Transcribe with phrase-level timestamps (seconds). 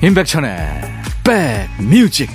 [0.00, 0.56] 임백천의
[1.24, 2.30] 백뮤직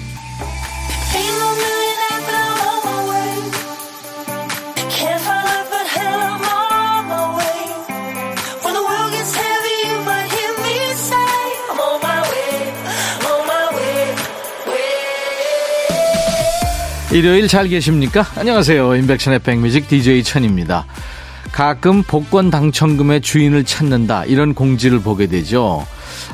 [17.14, 18.26] 일요일 잘 계십니까?
[18.36, 18.96] 안녕하세요.
[18.96, 20.86] 임백천의 백뮤직 DJ 천입니다.
[21.54, 25.86] 가끔 복권 당첨금의 주인을 찾는다 이런 공지를 보게 되죠.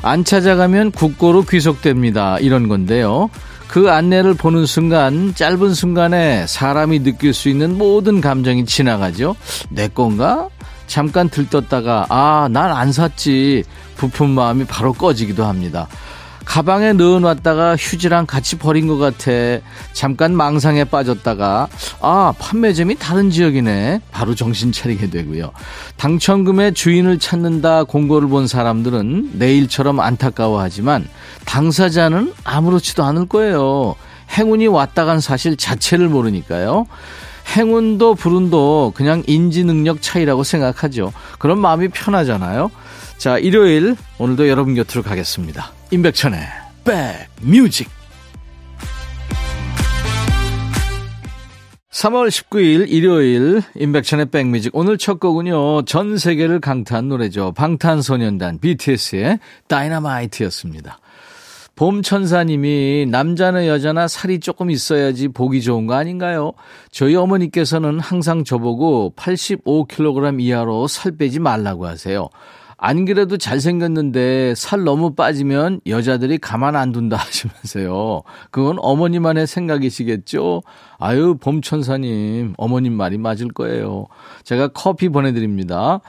[0.02, 2.38] 안 찾아가면 국고로 귀속됩니다.
[2.38, 3.28] 이런 건데요.
[3.68, 9.36] 그 안내를 보는 순간 짧은 순간에 사람이 느낄 수 있는 모든 감정이 지나가죠.
[9.68, 10.48] 내 건가?
[10.86, 13.62] 잠깐 들떴다가 아, 난 안 샀지.
[13.96, 15.86] 부푼 마음이 바로 꺼지기도 합니다.
[16.50, 19.30] 가방에 넣어놨다가 휴지랑 같이 버린 것 같아.
[19.92, 21.68] 잠깐 망상에 빠졌다가,
[22.00, 24.00] 아, 판매점이 다른 지역이네.
[24.10, 25.52] 바로 정신 차리게 되고요.
[25.96, 31.06] 당첨금의 주인을 찾는다 공고를 본 사람들은 내일처럼 안타까워하지만
[31.44, 33.94] 당사자는 아무렇지도 않을 거예요.
[34.36, 36.86] 행운이 왔다 간 사실 자체를 모르니까요.
[37.56, 41.12] 행운도 불운도 그냥 인지 능력 차이라고 생각하죠.
[41.38, 42.72] 그런 마음이 편하잖아요.
[43.18, 45.74] 자, 일요일 오늘도 여러분 곁으로 가겠습니다.
[45.92, 46.38] 임백천의
[46.84, 47.88] 백뮤직
[51.90, 61.00] 3월 19일 일요일 임백천의 백뮤직 오늘 첫 곡은요 전 세계를 강타한 노래죠 방탄소년단 BTS의 다이너마이트였습니다
[61.74, 66.52] 봄천사님이 남자나 여자나 살이 조금 있어야지 보기 좋은 거 아닌가요?
[66.92, 72.28] 저희 어머니께서는 항상 저보고 85kg 이하로 살 빼지 말라고 하세요.
[72.82, 78.22] 안 그래도 잘생겼는데 살 너무 빠지면 여자들이 가만 안 둔다 하시면서요.
[78.50, 80.62] 그건 어머니만의 생각이시겠죠?
[80.98, 84.06] 아유, 봄천사님, 어머님 말이 맞을 거예요.
[84.44, 86.00] 제가 커피 보내드립니다.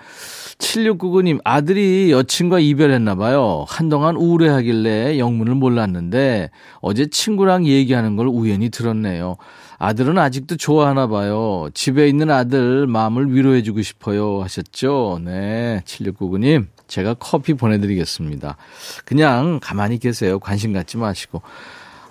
[0.61, 3.66] 7699님, 아들이 여친과 이별했나봐요.
[3.67, 9.38] 한동안 우울해하길래 영문을 몰랐는데 어제 친구랑 얘기하는 걸 우연히 들었네요.
[9.79, 11.67] 아들은 아직도 좋아하나 봐요.
[11.73, 14.44] 집에 있는 아들 마음을 위로해주고 싶어요.
[14.44, 15.19] 하셨죠?
[15.25, 15.81] 네.
[15.85, 18.57] 7699님, 제가 커피 보내드리겠습니다.
[19.05, 20.39] 그냥 가만히 계세요.
[20.39, 21.41] 관심 갖지 마시고.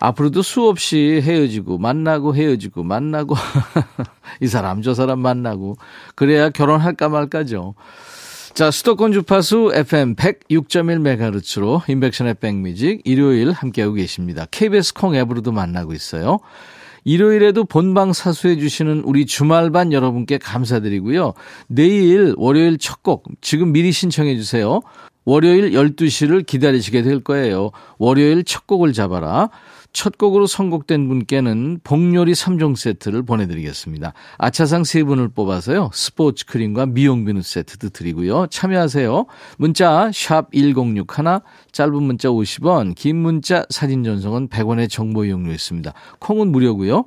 [0.01, 3.37] 앞으로도 수없이 헤어지고, 만나고 헤어지고, 만나고,
[4.41, 5.77] 이 사람, 저 사람 만나고,
[6.15, 7.75] 그래야 결혼할까 말까죠.
[8.55, 14.47] 자, 수도권 주파수 FM 106.1MHz로 인백션의 백뮤직 일요일 함께하고 계십니다.
[14.51, 16.41] KBS 콩 앱으로도 만나고 있어요.
[17.05, 21.33] 일요일에도 본방 사수해 주시는 우리 주말반 여러분께 감사드리고요.
[21.69, 24.83] 내일 월요일 첫 곡 지금 미리 신청해 주세요.
[25.25, 27.71] 월요일 12시를 기다리시게 될 거예요.
[27.99, 29.49] 월요일 첫 곡을 잡아라.
[29.93, 34.13] 첫 곡으로 선곡된 분께는 복요리 3종 세트를 보내드리겠습니다.
[34.39, 35.91] 아차상 3분을 뽑아서요.
[35.93, 38.47] 스포츠 크림과 미용 비누 세트도 드리고요.
[38.49, 39.27] 참여하세요.
[39.59, 41.05] 문자 1061,
[41.73, 45.93] 짧은 문자 50원, 긴 문자 사진 전송은 100원의 정보 이용료 있습니다.
[46.21, 47.05] 콩은 무료고요.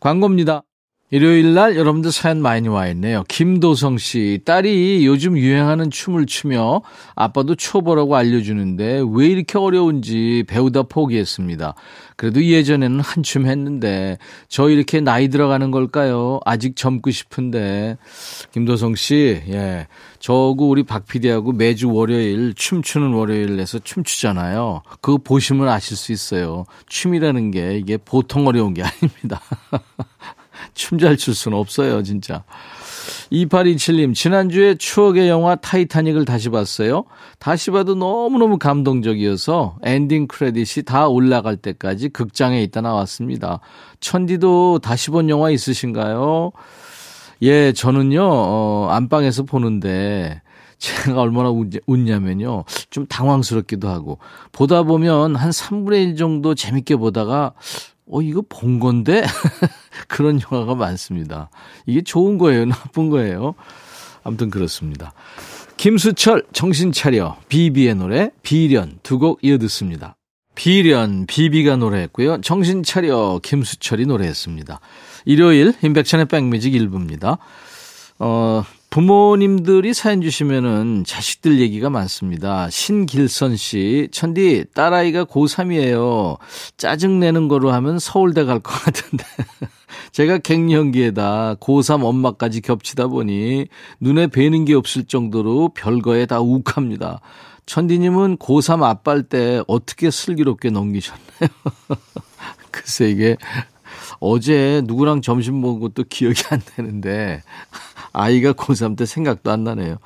[0.00, 0.62] 광고입니다.
[1.10, 3.24] 일요일 날 여러분들 사연 많이 와 있네요.
[3.28, 6.80] 김도성 씨, 딸이 요즘 유행하는 춤을 추며
[7.14, 11.74] 아빠도 초보라고 알려주는데 왜 이렇게 어려운지 배우다 포기했습니다.
[12.16, 14.16] 그래도 예전에는 한춤 했는데
[14.48, 16.40] 저 이렇게 나이 들어가는 걸까요?
[16.46, 17.98] 아직 젊고 싶은데.
[18.52, 19.86] 김도성 씨, 예.
[20.20, 24.82] 저하고 우리 박 PD하고 매주 월요일 춤추는 월요일에서 춤추잖아요.
[25.02, 26.64] 그거 보시면 아실 수 있어요.
[26.86, 29.42] 춤이라는 게 이게 보통 어려운 게 아닙니다.
[30.74, 32.44] 춤 잘 출 수는 없어요, 진짜.
[33.32, 37.04] 2827님, 지난주에 추억의 영화 타이타닉을 다시 봤어요.
[37.38, 43.60] 다시 봐도 너무너무 감동적이어서 엔딩 크레딧이 다 올라갈 때까지 극장에 있다 나왔습니다.
[44.00, 46.52] 천디도 다시 본 영화 있으신가요?
[47.42, 50.40] 예, 저는요, 어, 안방에서 보는데,
[50.78, 51.50] 제가 얼마나
[51.86, 52.64] 웃기냐면요.
[52.90, 54.18] 좀 당황스럽기도 하고,
[54.52, 57.52] 보다 보면 한 3분의 1 정도 재밌게 보다가,
[58.10, 59.24] 어, 이거 본 건데?
[60.08, 61.50] 그런 영화가 많습니다.
[61.86, 62.66] 이게 좋은 거예요?
[62.66, 63.54] 나쁜 거예요?
[64.22, 65.12] 아무튼 그렇습니다.
[65.76, 70.16] 김수철, 정신 차려, 비비의 노래, 비련 두 곡 이어 듣습니다.
[70.54, 72.40] 비련, 비비가 노래했고요.
[72.40, 74.80] 정신 차려, 김수철이 노래했습니다.
[75.24, 77.38] 일요일, 임백천의 백뮤직 일부입니다.
[78.20, 78.62] 어,
[78.94, 82.70] 부모님들이 사연 주시면은 자식들 얘기가 많습니다.
[82.70, 86.38] 신길선 씨, 천디, 딸아이가 고3이에요.
[86.76, 89.24] 짜증내는 거로 하면 서울대 갈 것 같은데.
[90.12, 93.66] 제가 갱년기에다 고3 엄마까지 겹치다 보니
[93.98, 97.20] 눈에 뵈는 게 없을 정도로 별거에 다 욱합니다.
[97.66, 101.50] 천디님은 고3 아빠일 때 어떻게 슬기롭게 넘기셨나요?
[102.70, 103.36] 글쎄 이게
[104.20, 107.42] 어제 누구랑 점심 먹은 것도 기억이 안 나는데
[108.14, 109.98] 아이가 고3 때 생각도 안 나네요.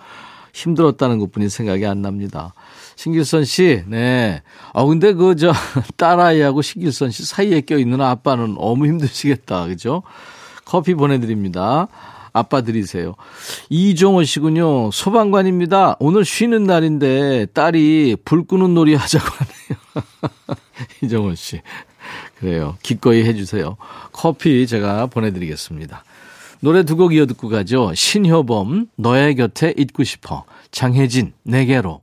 [0.53, 2.53] 힘들었다는 것 뿐이 생각이 안 납니다.
[2.97, 4.43] 신길선 씨, 네.
[4.73, 5.53] 아, 근데 그, 저,
[5.97, 9.67] 딸아이하고 신길선 씨 사이에 껴있는 아빠는 너무 힘드시겠다.
[9.67, 10.03] 그죠?
[10.65, 11.87] 커피 보내드립니다.
[12.33, 13.15] 아빠 드리세요.
[13.69, 14.91] 이종호 씨군요.
[14.91, 15.97] 소방관입니다.
[15.99, 20.07] 오늘 쉬는 날인데 딸이 불 끄는 놀이 하자고 하네요.
[21.03, 21.61] 이종호 씨.
[22.39, 22.77] 그래요.
[22.83, 23.77] 기꺼이 해주세요.
[24.13, 26.05] 커피 제가 보내드리겠습니다.
[26.61, 27.93] 노래 두 곡 이어 듣고 가죠.
[27.95, 30.45] 신효범, 너의 곁에 있고 싶어.
[30.71, 32.03] 장혜진, 내게로.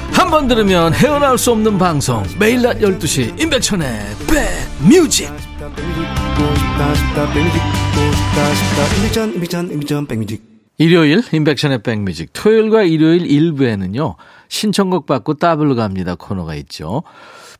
[0.21, 2.23] 한 번 들으면 헤어나올 수 없는 방송.
[2.39, 3.89] 매일 낮 12시 임백천의
[10.07, 10.43] 백뮤직.
[10.77, 12.29] 일요일 임백천의 백뮤직.
[12.33, 14.15] 토요일과 일요일 일부에는요
[14.47, 16.13] 신청곡 받고 따블로 갑니다.
[16.13, 17.01] 코너가 있죠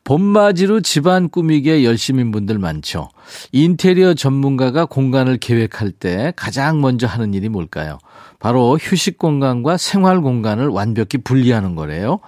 [0.04, 3.10] 봄맞이로 집안 꾸미기에 열심인 분들 많죠
[3.52, 8.00] 인테리어 전문가가 공간을 계획할 때 가장 먼저 하는 일이 뭘까요
[8.42, 12.20] 바로 휴식 공간과 생활 공간을 완벽히 분리하는 거래요.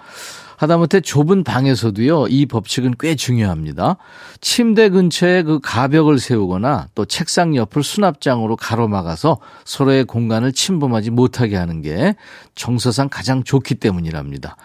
[0.56, 3.96] 하다못해 좁은 방에서도요, 이 법칙은 꽤 중요합니다.
[4.40, 11.82] 침대 근처에 그 가벽을 세우거나 또 책상 옆을 수납장으로 가로막아서 서로의 공간을 침범하지 못하게 하는
[11.82, 12.14] 게
[12.54, 14.56] 정서상 가장 좋기 때문이랍니다.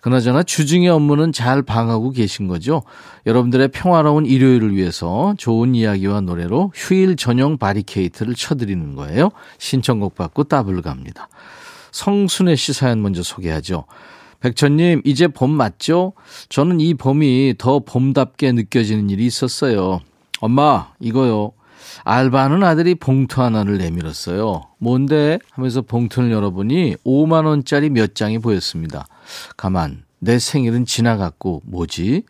[0.00, 2.82] 그나저나 주중의 업무는 잘 방하고 계신 거죠?
[3.26, 9.30] 여러분들의 평화로운 일요일을 위해서 좋은 이야기와 노래로 휴일 전용 바리케이트를 쳐드리는 거예요.
[9.58, 11.28] 신청곡 받고 따블 갑니다.
[11.90, 13.84] 성순애 씨 사연 먼저 소개하죠.
[14.40, 16.12] 백천님, 이제 봄 맞죠?
[16.48, 19.98] 저는 이 봄이 더 봄답게 느껴지는 일이 있었어요.
[20.40, 21.52] 엄마, 이거요.
[22.04, 24.62] 알바하는 아들이 봉투 하나를 내밀었어요.
[24.78, 25.38] 뭔데?
[25.52, 29.06] 하면서 봉투를 열어보니 5만원짜리 몇 장이 보였습니다.
[29.56, 32.22] 가만, 내 생일은 지나갔고, 뭐지?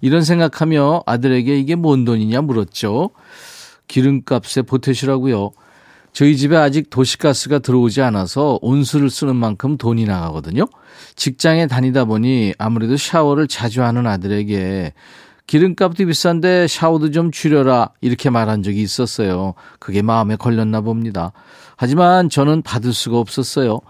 [0.00, 3.10] 이런 생각하며 아들에게 이게 뭔 돈이냐 물었죠.
[3.88, 5.52] 기름값에 보태시라고요.
[6.12, 10.66] 저희 집에 아직 도시가스가 들어오지 않아서 온수를 쓰는 만큼 돈이 나가거든요.
[11.14, 14.94] 직장에 다니다 보니 아무래도 샤워를 자주 하는 아들에게
[15.46, 19.54] 기름값도 비싼데 샤워도 좀 줄여라 이렇게 말한 적이 있었어요.
[19.78, 21.32] 그게 마음에 걸렸나 봅니다.
[21.76, 23.80] 하지만 저는 받을 수가 없었어요.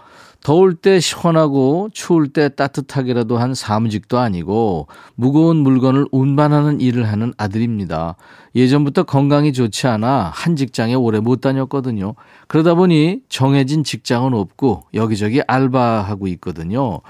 [0.41, 8.15] 더울 때 시원하고 추울 때 따뜻하게라도 한 사무직도 아니고 무거운 물건을 운반하는 일을 하는 아들입니다.
[8.55, 12.13] 예전부터 건강이 좋지 않아 한 직장에 오래 못 다녔거든요.
[12.47, 17.01] 그러다 보니 정해진 직장은 없고 여기저기 알바하고 있거든요.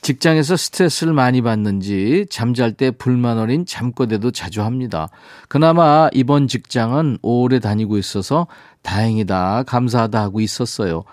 [0.00, 5.08] 직장에서 스트레스를 많이 받는지 잠잘 때 불만 어린 잠꼬대도 자주 합니다.
[5.48, 8.46] 그나마 이번 직장은 오래 다니고 있어서
[8.82, 11.04] 다행이다, 감사하다 하고 있었어요.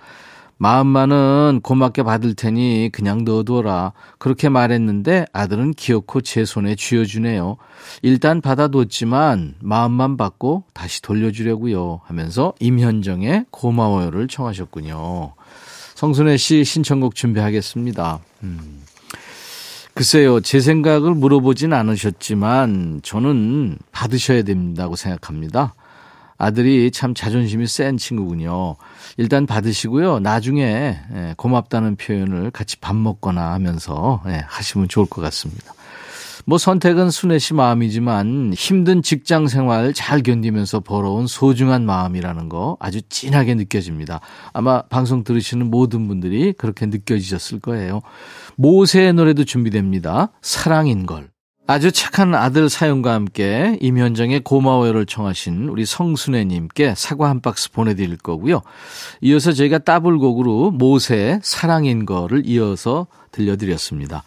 [0.58, 3.92] 마음만은 고맙게 받을 테니 그냥 넣어둬라.
[4.18, 7.58] 그렇게 말했는데 아들은 기어코 제 손에 쥐어주네요.
[8.02, 12.02] 일단 받아뒀지만 마음만 받고 다시 돌려주려고요.
[12.06, 15.34] 하면서 임현정의 고마워요를 청하셨군요.
[15.96, 18.20] 성순애 씨 신청곡 준비하겠습니다.
[18.44, 18.84] 음.
[19.94, 25.74] 글쎄요, 제 생각을 물어보진 않으셨지만 저는 받으셔야 된다고 생각합니다.
[26.38, 28.76] 아들이 참 자존심이 센 친구군요.
[29.16, 30.20] 일단 받으시고요.
[30.20, 35.75] 나중에 예, 고맙다는 표현을 같이 밥 먹거나 하면서 예, 하시면 좋을 것 같습니다.
[36.48, 43.02] 뭐 선택은 순애 씨 마음이지만 힘든 직장 생활 잘 견디면서 벌어온 소중한 마음이라는 거 아주
[43.10, 44.20] 진하게 느껴집니다.
[44.54, 48.02] 아마 방송 들으시는 모든 분들이 그렇게 느껴지셨을 거예요.
[48.58, 50.32] 모세의 노래도 준비됩니다.
[50.42, 51.30] 사랑인 걸.
[51.68, 58.62] 아주 착한 아들 사연과 함께 임현정의 고마워요를 청하신 우리 성순애님께 사과 한 박스 보내드릴 거고요.
[59.22, 64.24] 이어서 저희가 따블곡으로 모세 사랑인 거를 이어서 들려드렸습니다.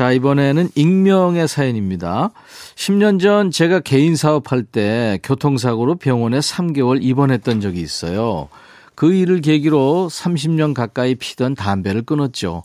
[0.00, 2.30] 자, 이번에는 익명의 사연입니다.
[2.74, 8.48] 10년 전 제가 개인 사업할 때 교통사고로 병원에 3개월 입원했던 적이 있어요.
[8.94, 12.62] 그 일을 계기로 30년 가까이 피던 담배를 끊었죠.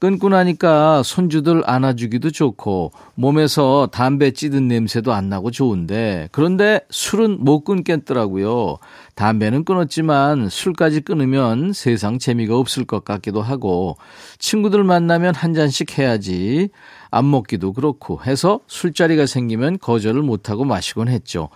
[0.00, 7.62] 끊고 나니까 손주들 안아주기도 좋고 몸에서 담배 찌든 냄새도 안 나고 좋은데 그런데 술은 못
[7.62, 8.78] 끊겠더라고요.
[9.14, 13.96] 담배는 끊었지만 술까지 끊으면 세상 재미가 없을 것 같기도 하고
[14.38, 16.70] 친구들 만나면 한 잔씩 해야지
[17.10, 21.50] 안 먹기도 그렇고 해서 술자리가 생기면 거절을 못하고 마시곤 했죠.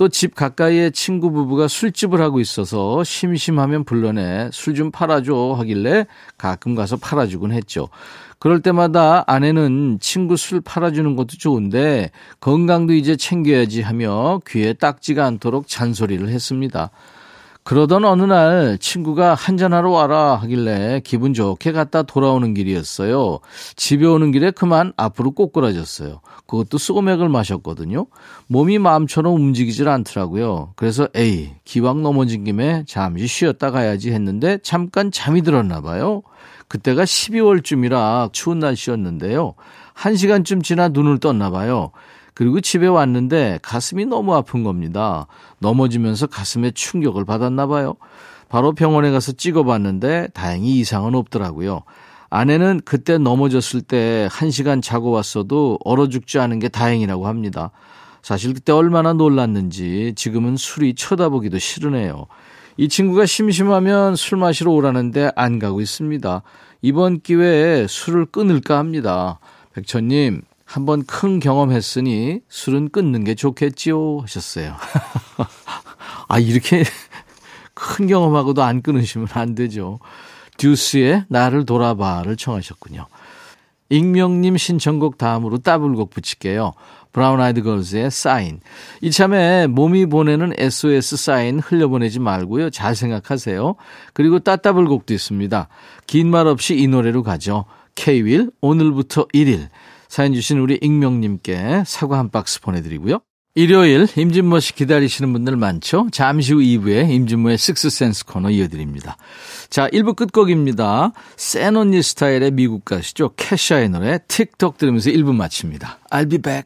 [0.00, 6.06] 또 집 가까이에 친구 부부가 술집을 하고 있어서 심심하면 불러내 술 좀 팔아줘 하길래
[6.38, 7.90] 가끔 가서 팔아주곤 했죠.
[8.38, 15.68] 그럴 때마다 아내는 친구 술 팔아주는 것도 좋은데 건강도 이제 챙겨야지 하며 귀에 딱지가 않도록
[15.68, 16.90] 잔소리를 했습니다.
[17.70, 23.38] 그러던 어느 날 친구가 한잔하러 와라 하길래 기분 좋게 갔다 돌아오는 길이었어요.
[23.76, 26.20] 집에 오는 길에 그만 앞으로 꼬꾸라졌어요.
[26.48, 28.06] 그것도 소맥을 마셨거든요.
[28.48, 30.72] 몸이 마음처럼 움직이질 않더라고요.
[30.74, 36.22] 그래서 에이 기왕 넘어진 김에 잠시 쉬었다 가야지 했는데 잠깐 잠이 들었나 봐요.
[36.66, 39.54] 그때가 12월쯤이라 추운 날씨였는데요.
[39.94, 41.92] 한 시간쯤 지나 눈을 떴나 봐요.
[42.40, 45.26] 그리고 집에 왔는데 가슴이 너무 아픈 겁니다.
[45.58, 47.96] 넘어지면서 가슴에 충격을 받았나 봐요.
[48.48, 51.82] 바로 병원에 가서 찍어봤는데 다행히 이상은 없더라고요.
[52.30, 57.72] 아내는 그때 넘어졌을 때한 시간 자고 왔어도 얼어 죽지 않은 게 다행이라고 합니다.
[58.22, 62.24] 사실 그때 얼마나 놀랐는지 지금은 술이 쳐다보기도 싫으네요.
[62.78, 66.42] 이 친구가 심심하면 술 마시러 오라는데 안 가고 있습니다.
[66.80, 69.40] 이번 기회에 술을 끊을까 합니다.
[69.74, 74.20] 백천님, 한번 큰 경험했으니 술은 끊는 게 좋겠지요?
[74.20, 74.76] 하셨어요.
[76.28, 76.84] 아, 이렇게
[77.74, 79.98] 큰 경험하고도 안 끊으시면 안 되죠.
[80.58, 83.06] 듀스의 나를 돌아봐를 청하셨군요.
[83.88, 86.72] 익명님 신청곡 다음으로 따블곡 붙일게요.
[87.12, 88.60] 브라운 아이드 걸즈의 사인.
[89.00, 92.70] 이참에 몸이 보내는 SOS 사인 흘려보내지 말고요.
[92.70, 93.74] 잘 생각하세요.
[94.12, 95.66] 그리고 따따블 곡도 있습니다.
[96.06, 97.64] 긴 말 없이 이 노래로 가죠.
[97.96, 99.68] K-윌 오늘부터 1일.
[100.10, 103.20] 사연 주신 우리 익명님께 사과 한 박스 보내드리고요.
[103.54, 106.08] 일요일 임진모 씨 기다리시는 분들 많죠?
[106.10, 109.16] 잠시 후 2부에 임진모의 식스센스 코너 이어드립니다.
[109.70, 111.12] 자, 1부 끝곡입니다.
[111.36, 113.30] 센 언니 스타일의 미국 가시죠.
[113.36, 116.00] 캐샤의 노래 틱톡 들으면서 1부 마칩니다.
[116.10, 116.64] I'll be back.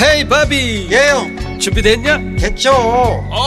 [0.00, 2.36] 헤이 바비 예영 준비됐냐?
[2.36, 2.70] 됐죠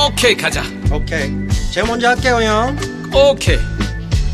[0.10, 1.32] 오케이 가자 오케이
[1.74, 2.78] 제가 먼저 할게요 형
[3.14, 3.58] 오케이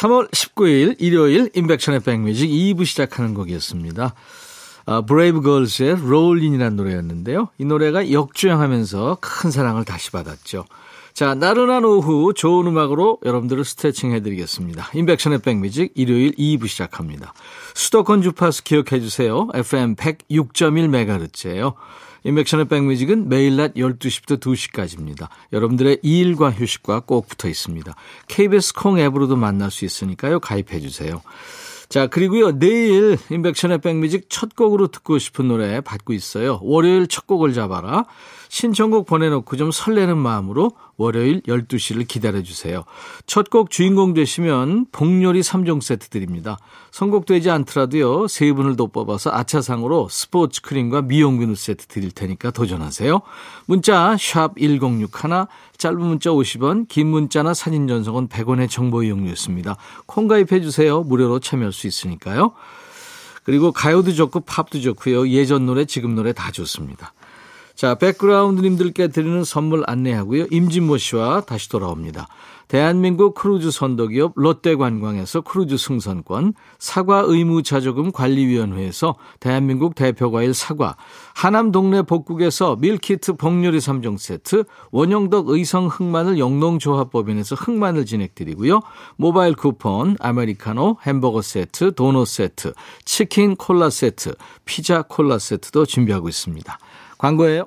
[0.00, 4.14] 3월 19일 일요일 임백천의 백뮤직 2부 시작하는 곡이었습니다.
[4.86, 7.50] 아, 브레이브 걸스의 롤린이라는 노래였는데요.
[7.58, 10.64] 이 노래가 역주행하면서 큰 사랑을 다시 받았죠.
[11.12, 14.90] 자, 나른한 오후 좋은 음악으로 여러분들을 스트레칭 해드리겠습니다.
[14.94, 17.34] 임백천의 백뮤직 일요일 2부 시작합니다.
[17.74, 19.48] 수도권 주파수 기억해 주세요.
[19.52, 21.74] FM 106.1MHz예요.
[22.24, 25.28] 인백션의 백뮤직은 매일 낮 12시부터 2시까지입니다.
[25.52, 27.94] 여러분들의 일과 휴식과 꼭 붙어 있습니다.
[28.28, 30.40] KBS 콩 앱으로도 만날 수 있으니까요.
[30.40, 31.22] 가입해 주세요.
[31.88, 36.60] 자, 그리고요, 내일 인백션의 백뮤직 첫 곡으로 듣고 싶은 노래 받고 있어요.
[36.62, 38.04] 월요일 첫 곡을 잡아라.
[38.50, 42.84] 신청곡 보내놓고 좀 설레는 마음으로 월요일 12시를 기다려주세요.
[43.26, 46.58] 첫 곡 주인공 되시면 복요리 3종 세트 드립니다.
[46.90, 53.22] 선곡되지 않더라도요, 세 분을 더 뽑아서 아차상으로 스포츠 크림과 미용 비누 세트 드릴 테니까 도전하세요.
[53.66, 55.46] 문자, 샵 1061,
[55.78, 59.76] 짧은 문자 50원, 긴 문자나 사진 전송은 100원의 정보 이용료였습니다.
[60.06, 61.02] 콩 가입해 주세요.
[61.02, 62.52] 무료로 참여할 수 있으니까요.
[63.44, 65.28] 그리고 가요도 좋고 팝도 좋고요.
[65.30, 67.14] 예전 노래, 지금 노래 다 좋습니다.
[67.80, 70.48] 자, 백그라운드님들께 드리는 선물 안내하고요.
[70.50, 72.28] 임진모 씨와 다시 돌아옵니다.
[72.68, 80.94] 대한민국 크루즈 선도기업 롯데관광에서 크루즈 승선권, 사과 의무자조금 관리위원회에서 대한민국 대표과일 사과,
[81.34, 88.80] 하남 동네 복국에서 밀키트 복요리 3종 세트, 원형덕 의성 흑마늘 영농조합법인에서 흑마늘 진행드리고요.
[89.16, 92.74] 모바일 쿠폰, 아메리카노, 햄버거 세트, 도넛 세트,
[93.06, 94.34] 치킨 콜라 세트,
[94.66, 96.78] 피자 콜라 세트도 준비하고 있습니다.
[97.20, 97.66] 광고예요.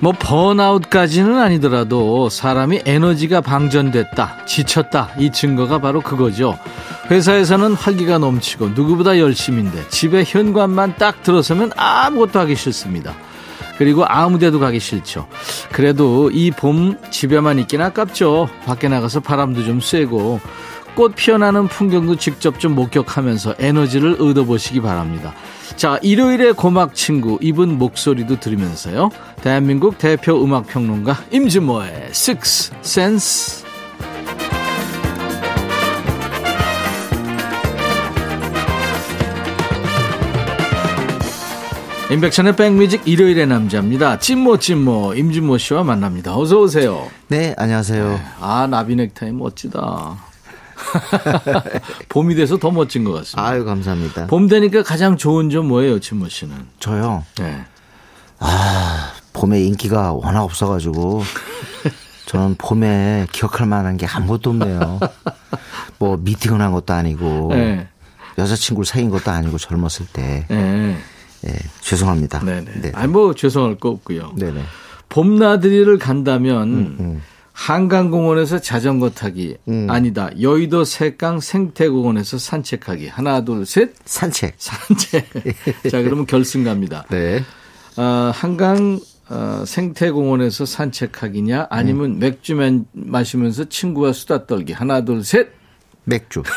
[0.00, 6.58] 뭐 번아웃까지는 아니더라도 사람이 에너지가 방전됐다, 지쳤다 이 증거가 바로 그거죠.
[7.10, 13.14] 회사에서는 활기가 넘치고 누구보다 열심인데 집에 현관만 딱 들어서면 아무것도 하기 싫습니다.
[13.76, 15.26] 그리고 아무데도 가기 싫죠.
[15.72, 18.48] 그래도 이 봄 집에만 있긴 아깝죠.
[18.66, 20.40] 밖에 나가서 바람도 좀 쐬고
[20.94, 25.34] 꽃 피어나는 풍경도 직접 좀 목격하면서 에너지를 얻어보시기 바랍니다.
[25.76, 29.10] 자, 일요일의 고막 친구, 이분 목소리도 들으면서요.
[29.42, 33.64] 대한민국 대표 음악평론가 임진모의 Six Sense.
[42.10, 44.18] 임백천의 백뮤직 일요일의 남자입니다.
[44.18, 46.36] 찐모 찐모 임진모 씨와 만납니다.
[46.36, 47.06] 어서 오세요.
[47.28, 48.20] 네, 안녕하세요.
[48.40, 50.29] 아 나비 넥타이 멋지다.
[52.08, 53.42] 봄이 돼서 더 멋진 것 같습니다.
[53.46, 54.26] 아유, 감사합니다.
[54.26, 56.54] 봄 되니까 가장 좋은 점 뭐예요, 진모 씨는?
[56.78, 57.24] 저요.
[57.38, 57.64] 네.
[58.38, 61.22] 아, 봄에 인기가 워낙 없어가지고
[62.26, 65.00] 저는 봄에 기억할 만한 게 아무것도 없네요.
[65.98, 67.88] 뭐 미팅을 한 것도 아니고 네.
[68.38, 70.46] 여자친구를 사귄 것도 아니고 젊었을 때.
[70.48, 70.96] 네.
[71.46, 72.40] 예, 죄송합니다.
[72.40, 72.70] 네네.
[72.82, 72.92] 네.
[72.94, 74.34] 아니 뭐 죄송할 거 없고요.
[74.36, 74.62] 네네.
[75.08, 76.68] 봄나들이를 간다면
[77.00, 77.22] 음.
[77.52, 79.86] 한강공원에서 자전거 타기 음.
[79.90, 84.54] 아니다 여의도 색강 생태공원에서 산책하기 하나 둘 셋 산책.
[84.58, 85.26] 산책
[85.90, 87.42] 자 그러면 결승 갑니다 네.
[87.96, 92.18] 어, 한강 어, 생태공원에서 산책하기냐 아니면 음.
[92.18, 95.50] 맥주만 마시면서 친구와 수다 떨기 하나 둘셋네
[96.04, 96.42] 맥주.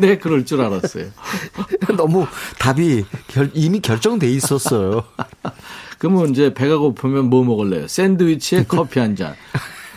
[0.00, 1.06] 네, 그럴 줄 알았어요
[1.96, 2.26] 너무
[2.58, 5.04] 답이 결- 이미 결정돼 있었어요.
[5.98, 9.34] 그러면 이제 배가 고프면 뭐 먹을래요 샌드위치에 커피 한 잔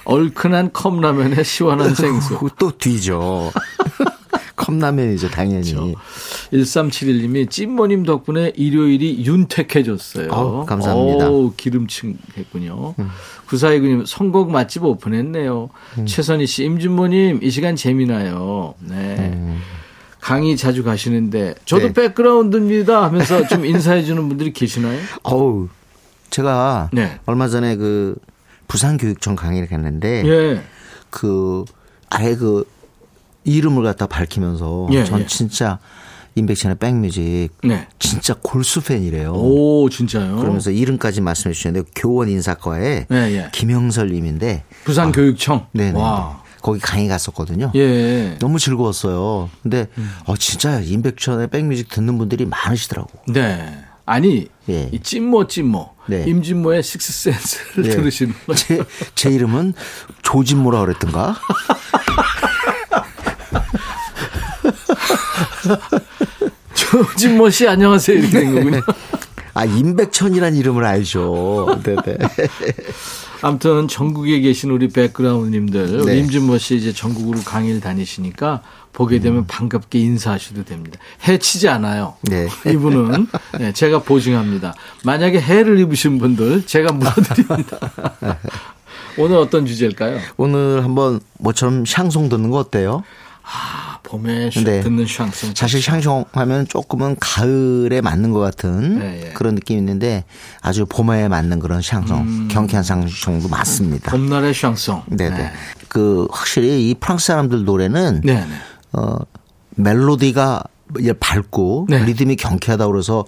[0.06, 3.52] 얼큰한 컵라면에 시원한 생수 또 뒤죠.
[4.56, 5.96] 컵라면이죠, 당연히.
[6.54, 10.32] 1371님이 찐모님 덕분에 일요일이 윤택해졌어요.
[10.32, 11.28] 아우, 감사합니다.
[11.28, 11.34] 음.
[11.34, 12.96] 오, 기름층 했군요.
[13.48, 15.70] 9429님, 선곡 맛집 오픈했네요.
[16.06, 18.76] 최선희 씨, 임준모님, 이 시간 재미나요.
[18.80, 19.58] 네.
[20.22, 21.94] 강의 자주 가시는데, 저도 음.
[21.94, 22.02] 네.
[22.08, 25.00] 백그라운드입니다 하면서 좀 인사해 주는 분들이 계시나요?
[25.24, 25.68] 어우,
[26.36, 27.18] 제가 네.
[27.26, 28.18] 얼마 전에 그
[28.68, 30.62] 부산 교육청 강의를 갔는데 예.
[31.10, 31.64] 그
[32.10, 32.70] 아예 그
[33.46, 35.26] 이름을 갖다 밝히면서 예, 전 예.
[35.28, 35.80] 진짜
[36.36, 37.88] 인백션의 백뮤직 네.
[38.00, 39.32] 진짜 골수 팬이래요.
[39.32, 40.36] 오, 진짜요?
[40.36, 43.50] 그러면서 이름까지 말씀해 주셨는데 교원 인사과에 예, 예.
[43.54, 45.68] 김영설님인데 부산 교육청.
[45.72, 46.44] 네네 와.
[46.62, 47.72] 거기 강의 갔었거든요.
[47.76, 48.36] 예.
[48.40, 49.50] 너무 즐거웠어요.
[49.64, 50.12] 근데 음.
[50.26, 53.12] 어 진짜 인백션의 백뮤직 듣는 분들이 많으시더라고.
[53.30, 53.86] 네.
[54.06, 54.90] 아니, 예.
[54.92, 55.95] 이 찐모 찐모.
[56.08, 56.24] 네.
[56.28, 57.90] 임진모의 식스센스를 예.
[57.90, 58.58] 들으시는 거예요.
[58.58, 58.84] 제,
[59.16, 59.74] 제 이름은
[60.22, 61.36] 조진모라 그랬던가?
[66.76, 68.82] 조진모 씨 안녕하세요 이렇게 된 거군요.
[69.54, 71.80] 아, 임백천이란 이름을 알죠.
[71.84, 72.18] 네네.
[73.42, 76.18] 아무튼 전국에 계신 우리 백그라운드님들 네.
[76.20, 78.62] 임진모 씨 이제 전국으로 강의를 다니시니까
[78.96, 80.98] 보게 되면 반갑게 인사하셔도 됩니다.
[81.28, 82.16] 해치지 않아요.
[82.22, 82.48] 네.
[82.66, 83.28] 이분은
[83.60, 84.74] 네, 제가 보증합니다.
[85.04, 87.78] 만약에 해를 입으신 분들 제가 물어드립니다.
[89.20, 90.20] 오늘 어떤 주제일까요?
[90.38, 93.04] 오늘 한번 모처럼 샹송 듣는 거 어때요?
[93.44, 94.80] 아, 봄에 슈- 네.
[94.82, 95.54] 듣는 샹송.
[95.56, 99.34] 사실 샹송 하면 조금은 가을에 맞는 것 같은 네, 예.
[99.34, 100.24] 그런 느낌이 있는데
[100.62, 104.10] 아주 봄에 맞는 그런 샹송, 경쾌한 샹송도 많습니다.
[104.12, 105.04] 봄날의 샹송.
[105.08, 105.38] 네네.
[105.38, 105.52] 네.
[105.90, 108.36] 그 확실히 이 프랑스 사람들 노래는 네.
[108.36, 108.48] 네.
[108.96, 109.18] 어
[109.72, 110.64] 멜로디가
[111.20, 112.04] 밝고 네.
[112.06, 113.26] 리듬이 경쾌하다 그래서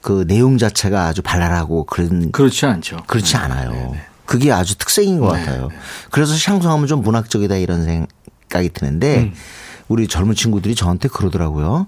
[0.00, 2.98] 그 내용 자체가 아주 발랄하고 그런 그렇지 않죠.
[3.06, 3.38] 그렇지 네.
[3.38, 3.94] 않아요.
[4.26, 5.68] 그게 아주 특색인 것 네, 같아요.
[6.10, 9.34] 그래서 샹송하면 좀 문학적이다 이런 생각이 드는데 음.
[9.88, 11.86] 우리 젊은 친구들이 저한테 그러더라고요.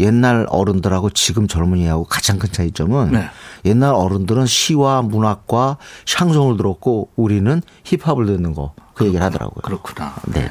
[0.00, 3.28] 옛날 어른들하고 지금 젊은이하고 가장 큰 차이점은 네.
[3.64, 9.60] 옛날 어른들은 시와 문학과 샹송을 들었고 우리는 힙합을 듣는 거 그 얘기를 하더라고요.
[9.62, 10.14] 그렇구나.
[10.26, 10.50] 네.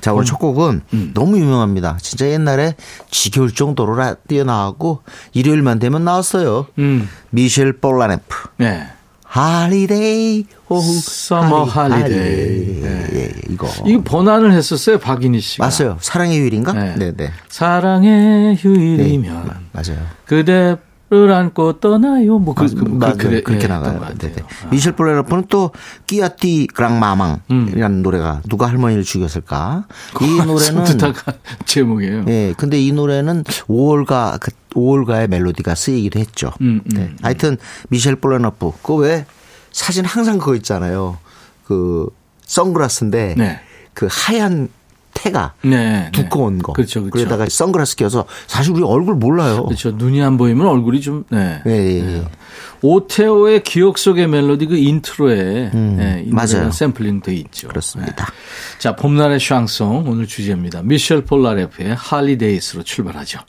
[0.00, 1.10] 자, 오늘 첫 곡은 음.
[1.14, 1.98] 너무 유명합니다.
[2.00, 2.74] 진짜 옛날에
[3.10, 6.66] 지겨울 정도로 라디오 나왔고 일요일만 되면 나왔어요.
[6.78, 7.08] 음.
[7.30, 8.48] 미셸 폴나레프.
[8.58, 8.86] 네.
[9.28, 12.80] Holiday, oh Summer holiday.
[12.80, 13.06] 네.
[13.12, 15.68] 예, 이거 이거 번안을 했었어요, 박인희 씨가.
[15.68, 15.98] 맞아요.
[16.00, 16.72] 사랑의 휴일인가?
[16.72, 16.94] 네.
[16.96, 17.30] 네, 네.
[17.50, 20.06] 사랑의 휴일이면 네, 맞아요.
[20.24, 20.76] 그대
[21.10, 22.38] 를 안고 떠나요.
[22.38, 23.14] 뭐 그, 맞- 그, 맞아요.
[23.16, 23.98] 그래, 그렇게 예, 나가요.
[24.18, 24.30] 네.
[24.30, 24.42] 네.
[24.70, 25.70] 미셸 폴나레프는 또
[26.06, 29.86] 끼아띠 그랑마망이라는 노래가 누가 할머니를 죽였을까?
[30.20, 30.84] 이 노래는
[31.64, 32.24] 제목이에요.
[32.28, 36.52] 예, 근데 이 노래는 5월가, 그 5월가의 멜로디가 쓰이기도 했죠.
[36.60, 37.10] 음, 음, 네.
[37.22, 37.56] 하여튼,
[37.88, 38.72] 미셸 볼레너프.
[38.82, 39.24] 그거 왜
[39.72, 41.16] 사진 항상 그거 있잖아요.
[41.64, 42.08] 그,
[42.42, 43.60] 선글라스인데, 네.
[43.94, 44.68] 그 하얀
[45.14, 46.62] 태가 네, 두꺼운 네.
[46.62, 46.72] 거.
[46.72, 47.10] 그렇죠, 그렇죠.
[47.12, 49.64] 그러다가 선글라스 껴서 사실 우리 얼굴 몰라요.
[49.64, 49.90] 그렇죠.
[49.90, 51.60] 눈이 안 보이면 얼굴이 좀, 네.
[51.66, 52.24] 예, 예, 예.
[52.82, 56.46] 오태호의 기억 속의 멜로디 그 인트로에 네, 이 음, 맞아요.
[56.52, 57.68] 노래가 샘플링 돼 있죠.
[57.68, 58.24] 그렇습니다.
[58.26, 58.78] 네.
[58.78, 60.82] 자, 봄날의 샹송 오늘 주제입니다.
[60.82, 63.40] 미셸 폴나레프의 Holidays로 출발하죠.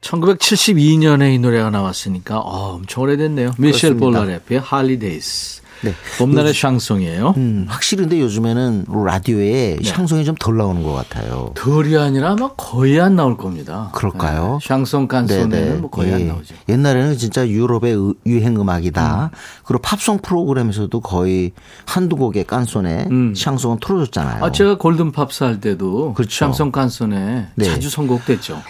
[0.00, 3.52] 1972년에 이 노래가 나왔으니까 어, 엄청 오래됐네요.
[3.58, 3.96] 미셸.
[3.96, 5.62] 폴나레프의 Holidays.
[5.82, 5.92] 네.
[6.18, 7.34] 봄날의 샹송이에요.
[7.36, 9.84] 음, 확실히 근데 요즘에는 라디오에 네.
[9.84, 11.52] 샹송이 좀 덜 나오는 것 같아요.
[11.54, 13.90] 덜이 아니라 아마 거의 안 나올 겁니다.
[13.94, 14.58] 그럴까요?
[14.60, 16.14] 네, 샹송 칸초네는 뭐 거의 예.
[16.14, 16.54] 안 나오죠.
[16.68, 19.30] 옛날에는 진짜 유럽의 의- 유행 음악이다.
[19.64, 21.52] 그리고 팝송 프로그램에서도 거의
[21.86, 23.34] 한두 곡의 칸초네 음.
[23.34, 24.44] 샹송은 틀어줬잖아요.
[24.44, 26.46] 아, 제가 골든 팝스 할 때도 그렇죠.
[26.46, 27.64] 샹송 칸초네 네.
[27.64, 28.60] 자주 선곡됐죠.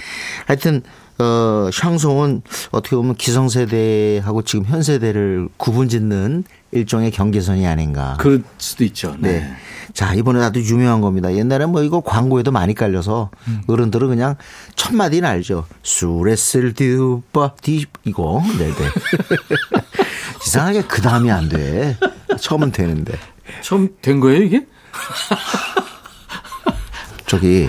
[0.47, 0.83] 하여튼
[1.19, 2.43] 어 샹송은
[2.73, 8.17] 어떻게 보면 기성세대하고 지금 현 세대를 구분짓는 일종의 경계선이 아닌가.
[8.19, 9.17] 그럴 수도 있죠.
[9.19, 9.41] 네.
[9.41, 9.57] 네.
[9.95, 11.33] 자, 이번에 나도 유명한 겁니다.
[11.33, 13.63] 옛날에 뭐 이거 광고에도 많이 깔려서 음.
[13.67, 14.35] 어른들은 그냥
[14.75, 15.67] 첫 마디는 알죠.
[15.83, 18.43] Sous le ciel de Paris 이거.
[18.59, 18.75] 네, 네.
[20.45, 21.97] 이상하게 그 다음이 안 돼.
[22.39, 23.15] 처음은 되는데.
[23.63, 24.67] 처음 된 거예요, 이게?
[27.27, 27.69] 저기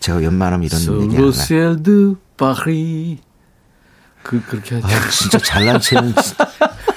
[0.00, 1.22] 제가 웬만하면 이런 얘기 안.
[1.22, 3.18] 소르셀 드 파리.
[4.22, 4.86] 그, 그렇게 하죠.
[4.86, 6.12] 아, 진짜 잘난 체는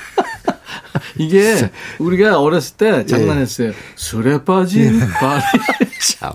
[1.21, 3.71] 이게 우리가 어렸을 때 장난했어요.
[3.95, 5.41] 술에 빠진 파리.
[6.19, 6.34] 참.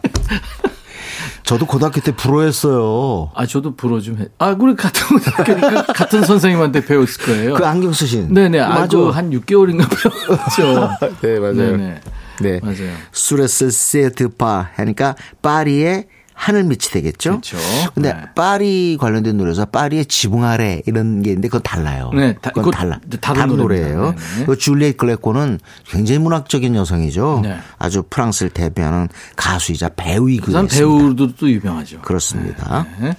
[1.42, 3.31] 저도 고등학교 때 불어했어요.
[3.35, 4.27] 아, 저도 불어 좀 해.
[4.38, 7.55] 아, 우리 같은, 고등학교니까 같은 선생님한테 배웠을 거예요.
[7.55, 8.35] 그 안경 쓰신.
[8.35, 8.59] 네네.
[8.59, 8.99] 아, 맞아.
[8.99, 10.90] 그한 6개월인가 배웠죠.
[11.22, 11.55] 네, 맞아요.
[11.55, 12.01] 네네.
[12.40, 12.61] 네.
[12.62, 12.92] 맞아요.
[13.12, 16.07] 수레스 세트파 하니까 파리의
[16.38, 17.40] 하늘 밑이 되겠죠.
[17.40, 17.57] 그렇죠.
[17.94, 18.20] 근데 네.
[18.35, 22.11] 파리 관련된 노래에서 파리의 지붕 아래 이런 게 있는데 그건 달라요.
[22.14, 23.01] 네, 다- 그건 달라.
[23.20, 23.57] 다른.
[23.57, 24.11] 노래예요.
[24.12, 24.44] 네, 네.
[24.44, 27.40] 그 줄리엣 글레코는 굉장히 문학적인 여성이죠.
[27.42, 27.57] 네.
[27.79, 30.77] 아주 프랑스를 대표하는 가수이자 배우이기도 했습니다.
[30.77, 32.01] 배우들도 유명하죠.
[32.03, 32.87] 그렇습니다.
[33.01, 33.16] 네.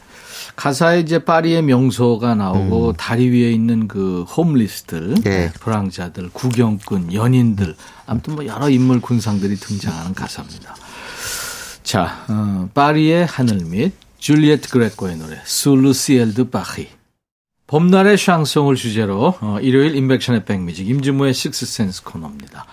[0.55, 2.93] 가사에 이제 파리의 명소가 나오고 음.
[2.97, 5.51] 다리 위에 있는 그 홈리스들, 네.
[5.59, 7.75] 불황자들, 구경꾼, 연인들,
[8.05, 10.75] 아무튼 뭐 여러 인물 군상들이 등장하는 가사입니다.
[11.87, 16.89] 자, 어, 파리의 하늘 밑 줄리엣 그레코의 노래 Sous le ciel de Paris.
[17.65, 22.65] 봄날의 샹송을 주제로 어, 일요일 임백천의 백뮤직 임진모의 식스센스 코너입니다.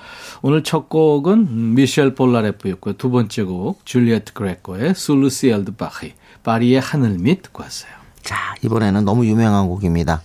[0.42, 2.94] 오늘 첫 곡은 미셸 폴나레프였고요.
[2.94, 6.14] 두 번째 곡 줄리엣 그레코의 Sous le ciel de Paris.
[6.42, 7.92] 파리의 하늘 밑 듣고 왔어요.
[8.24, 10.22] 자, 이번에는 너무 유명한 곡입니다.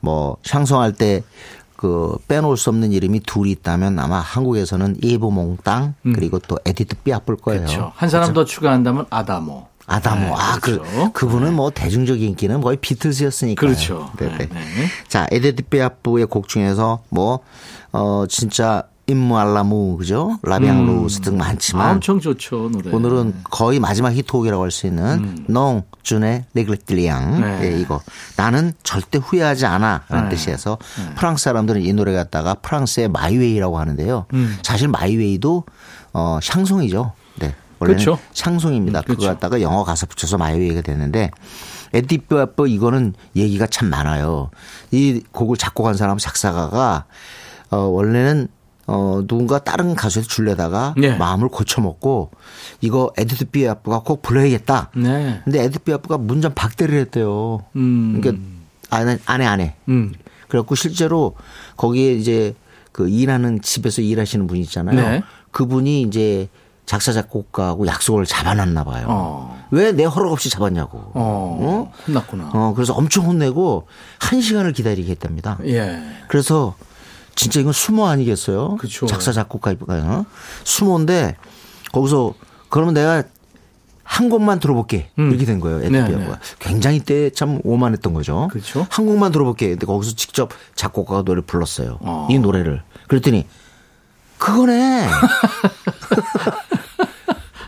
[0.00, 1.22] 뭐, 샹송할 때
[1.80, 7.38] 그 빼놓을 수 없는 이름이 둘이 있다면 아마 한국에서는 이브 몽땅 그리고 또 에디트 피아프일
[7.38, 7.62] 거예요.
[7.62, 7.64] 음.
[7.64, 7.92] 그렇죠.
[7.96, 9.66] 한 사람 더 추가한다면 아다모.
[9.86, 10.20] 아다모.
[10.20, 11.12] 네, 아, 그, 그렇죠.
[11.14, 13.58] 그분은 뭐 대중적 인기는 거의 비틀즈였으니까.
[13.58, 14.10] 그렇죠.
[14.18, 14.36] 네네.
[14.36, 14.86] 네, 네.
[15.08, 17.40] 자, 에디트 피아프의 곡 중에서 뭐,
[17.92, 20.38] 어, 진짜 Hymne à l'amour, 그죠?
[20.42, 21.86] La vie en rose 등 많지만.
[21.88, 22.90] 아, 엄청 좋죠, 노래.
[22.90, 27.40] 오늘은 거의 마지막 히트곡이라고 할 수 있는 Non, je ne regrette rien 음.
[27.40, 27.60] 네.
[27.64, 28.00] 예, 이거
[28.36, 30.36] 나는 절대 후회하지 않아라는 네.
[30.36, 30.78] 뜻이어서
[31.16, 34.26] 프랑스 사람들은 이 노래 갖다가 프랑스의 My Way라고 하는데요.
[34.32, 34.58] 음.
[34.62, 35.64] 사실 My Way도
[36.14, 37.12] 어 샹송이죠.
[37.40, 37.54] 네.
[37.80, 38.20] 원래는 그렇죠.
[38.32, 39.00] 샹송입니다.
[39.00, 39.26] 음, 그거.
[39.26, 41.30] 갖다가 영어 가사 붙여서 My Way가 됐는데
[41.92, 44.50] 에디트 피아프 이거는 얘기가 참 많아요.
[44.90, 47.04] 이 곡을 작곡한 사람 작사가가
[47.70, 48.48] 어 원래는
[48.92, 51.16] 어 누군가 다른 가수에 줄려다가 네.
[51.16, 52.32] 마음을 고쳐먹고
[52.80, 54.90] 이거 에디트 피아프가 꼭 불러야겠다.
[54.96, 55.40] 네.
[55.44, 57.60] 근데 에디트 피아프가 문전 박대를 했대요.
[57.76, 58.20] 음.
[58.20, 58.42] 그러니까
[58.90, 59.76] 안해 안해 안해.
[59.88, 60.12] 음.
[60.48, 61.36] 그래갖고 실제로
[61.76, 62.56] 거기에 이제
[62.90, 64.96] 그 일하는 집에서 일하시는 분이 있잖아요.
[65.00, 65.22] 네.
[65.52, 66.48] 그분이 이제
[66.84, 69.06] 작사 작곡가하고 약속을 잡아놨나 봐요.
[69.08, 69.66] 어.
[69.70, 71.12] 왜내 허락 없이 잡았냐고.
[71.14, 71.92] 어.
[72.08, 72.50] 혼났구나.
[72.52, 73.86] 어, 그래서 엄청 혼내고
[74.18, 75.58] 한 시간을 기다리게 했답니다.
[75.66, 76.02] 예.
[76.26, 76.74] 그래서
[77.34, 78.76] 진짜 이건 수모 아니겠어요?
[78.76, 79.06] 그쵸.
[79.06, 80.24] 작사 작곡가가
[80.64, 81.36] 수모인데
[81.92, 82.34] 거기서
[82.68, 83.22] 그러면 내가
[84.02, 85.30] 한 곡만 들어볼게 음.
[85.30, 85.78] 이렇게 된 거예요.
[85.78, 86.38] 네, 에드피아가 네.
[86.58, 88.48] 굉장히 때 참 오만했던 거죠.
[88.50, 88.86] 그쵸.
[88.90, 89.68] 한 곡만 들어볼게.
[89.68, 91.98] 근데 거기서 직접 작곡가가 노래를 불렀어요.
[92.00, 92.26] 어.
[92.30, 92.82] 이 노래를.
[93.08, 93.46] 그랬더니
[94.38, 95.08] 그거네.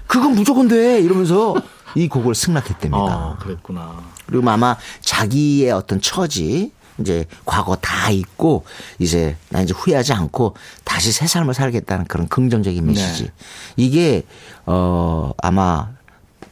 [0.07, 1.55] 그건 무조건 돼 이러면서
[1.95, 2.99] 이 곡을 승낙했답니다.
[2.99, 4.03] 어, 그랬구나.
[4.27, 8.65] 그리고 아마 자기의 어떤 처지 이제 과거 다 잊고
[8.99, 13.25] 이제 나 이제 후회하지 않고 다시 새 삶을 살겠다는 그런 긍정적인 메시지.
[13.25, 13.31] 네.
[13.77, 14.23] 이게
[14.67, 15.89] 어 아마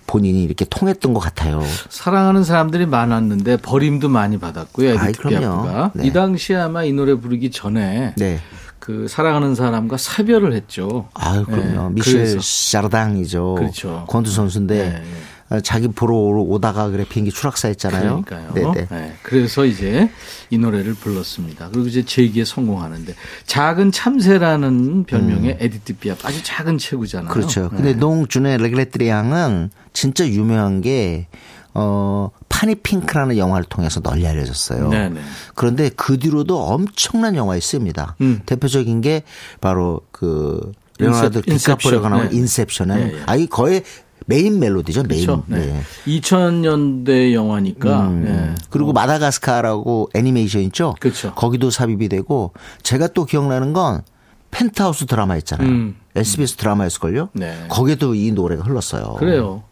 [0.06, 1.62] 본인이 이렇게 통했던 것 같아요.
[1.88, 4.98] 사랑하는 사람들이 많았는데 버림도 많이 받았고요.
[4.98, 5.40] 아이, 에디트 그럼요.
[5.62, 5.90] 피아프가.
[5.94, 6.06] 네.
[6.06, 8.40] 이 당시에 아마 이 노래 부르기 전에 네.
[8.80, 11.08] 그 사랑하는 사람과 사별을 했죠.
[11.14, 11.90] 아유 그럼요.
[11.90, 13.54] 네, 마르셀 세르당이죠.
[13.56, 14.04] 그렇죠.
[14.08, 14.98] 권투 선수인데 네, 네.
[14.98, 18.22] 어, 자기 보러 오- 오다가 그래 비행기 추락사했잖아요.
[18.24, 18.52] 그러니까요.
[18.72, 18.86] 네네.
[18.88, 20.08] 네, 그래서 이제
[20.48, 21.70] 이 노래를 불렀습니다.
[21.72, 23.14] 그리고 이제 재기에 성공하는데
[23.46, 27.30] 작은 참새라는 별명의 에디트 피아프 아주 작은 체구잖아요.
[27.30, 27.32] 음.
[27.32, 27.62] 그렇죠.
[27.62, 27.68] 네.
[27.76, 31.26] 근데 Non, je ne regrette rien은 진짜 유명한 게
[31.74, 34.88] 어, 파니 핑크라는 영화를 통해서 널리 알려졌어요.
[34.88, 35.20] 네네.
[35.54, 38.16] 그런데 그 뒤로도 엄청난 영화에 쓰입니다.
[38.20, 38.40] 음.
[38.46, 39.22] 대표적인 게
[39.60, 42.36] 바로 그 레오나르도 인셉- 디카프리오가 나온 네.
[42.36, 43.22] 인셉션은 예, 예.
[43.26, 43.82] 아이 거의
[44.30, 45.02] 메인 멜로디죠.
[45.02, 45.26] 메인.
[45.26, 45.42] 그렇죠.
[45.48, 45.58] 네.
[45.66, 45.82] 네.
[46.06, 48.06] 2000년대 영화니까.
[48.06, 48.24] 음.
[48.24, 48.54] 네.
[48.70, 50.94] 그리고 마다가스카라고 애니메이션 있죠.
[51.00, 51.34] 그렇죠.
[51.34, 52.52] 거기도 삽입이 되고
[52.84, 54.02] 제가 또 기억나는 건
[54.52, 55.68] 펜트하우스 드라마 있잖아요.
[55.68, 55.96] 음.
[56.14, 57.30] SBS 드라마였을걸요.
[57.32, 57.66] 네.
[57.68, 59.16] 거기에도 이 노래가 흘렀어요.
[59.18, 59.64] 그래요.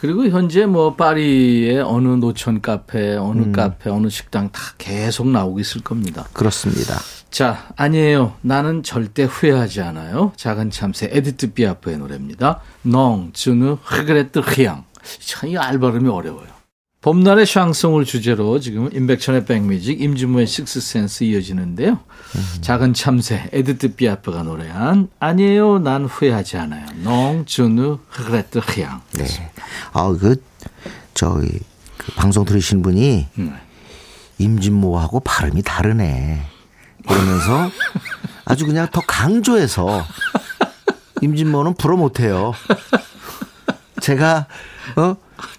[0.00, 3.52] 그리고 현재 뭐 파리의 어느 노천 카페, 어느 음.
[3.52, 6.26] 카페, 어느 식당 다 계속 나오고 있을 겁니다.
[6.32, 6.94] 그렇습니다.
[7.28, 8.32] 자, 아니에요.
[8.40, 10.32] 나는 절대 후회하지 않아요.
[10.36, 12.62] 작은 참새 에디트 피아프의 노래입니다.
[12.80, 14.84] Non, je ne regrette rien.
[15.20, 16.48] 참, 이 R발음이 어려워요.
[17.02, 21.98] 봄날의 샹송을 주제로 지금 임백천의 백뮤직, 임진모의 식스센스 이어지는데요.
[22.60, 25.78] 작은 참새, 에디트 피아프가 노래한 아니에요.
[25.78, 26.86] 난 후회하지 않아요.
[27.02, 29.00] Non, je ne regrette rien.
[29.12, 29.24] 네.
[29.94, 30.42] 아, 그,
[31.14, 31.48] 저기,
[31.96, 33.56] 그 방송 들으신 분이 음.
[34.36, 36.42] 임진모하고 발음이 다르네.
[37.08, 37.70] 그러면서
[38.44, 40.04] 아주 그냥 더 강조해서
[41.22, 42.52] 임진모는 불어 못해요.
[44.02, 44.46] 제가,
[44.96, 45.16] 어?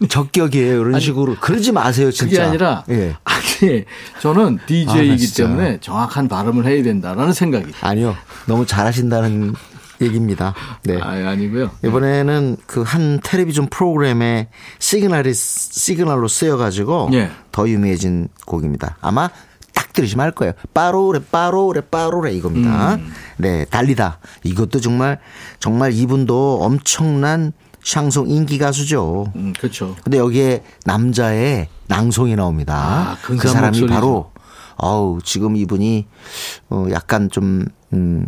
[0.09, 0.81] 적격이에요.
[0.81, 1.35] 이런 식으로.
[1.39, 2.29] 그러지 마세요, 진짜.
[2.29, 3.15] 그게 아니라 예.
[3.23, 3.85] 아니
[4.21, 5.43] 저는 아, DJ이기 나 진짜.
[5.47, 7.71] 때문에 정확한 발음을 해야 된다라는 생각이.
[7.81, 8.15] 아니요.
[8.45, 9.53] 너무 잘하신다는
[10.01, 10.55] 얘기입니다.
[10.83, 10.97] 네.
[10.99, 11.69] 아, 아니고요.
[11.85, 17.29] 이번에는 그 한 텔레비전 프로그램에 시그널이 시그널로 쓰여 가지고 예.
[17.51, 18.97] 더 유명해진 곡입니다.
[19.01, 19.29] 아마
[19.73, 20.53] 딱 들으시면 알 거예요.
[20.73, 22.95] 빠로레 빠로레 빠로레 이겁니다.
[22.95, 23.13] 음.
[23.37, 25.19] 네 달리다 이것도 정말
[25.59, 29.31] 정말 이분도 엄청난 샹송 인기 가수죠.
[29.35, 29.95] 음, 그렇죠.
[30.03, 32.75] 근데 여기에 남자의 낭송이 나옵니다.
[32.75, 33.93] 아, 그 사람이 목소리죠.
[33.93, 34.31] 바로
[34.77, 36.07] 어우 지금 이분이
[36.69, 38.25] 어 약간 좀 음,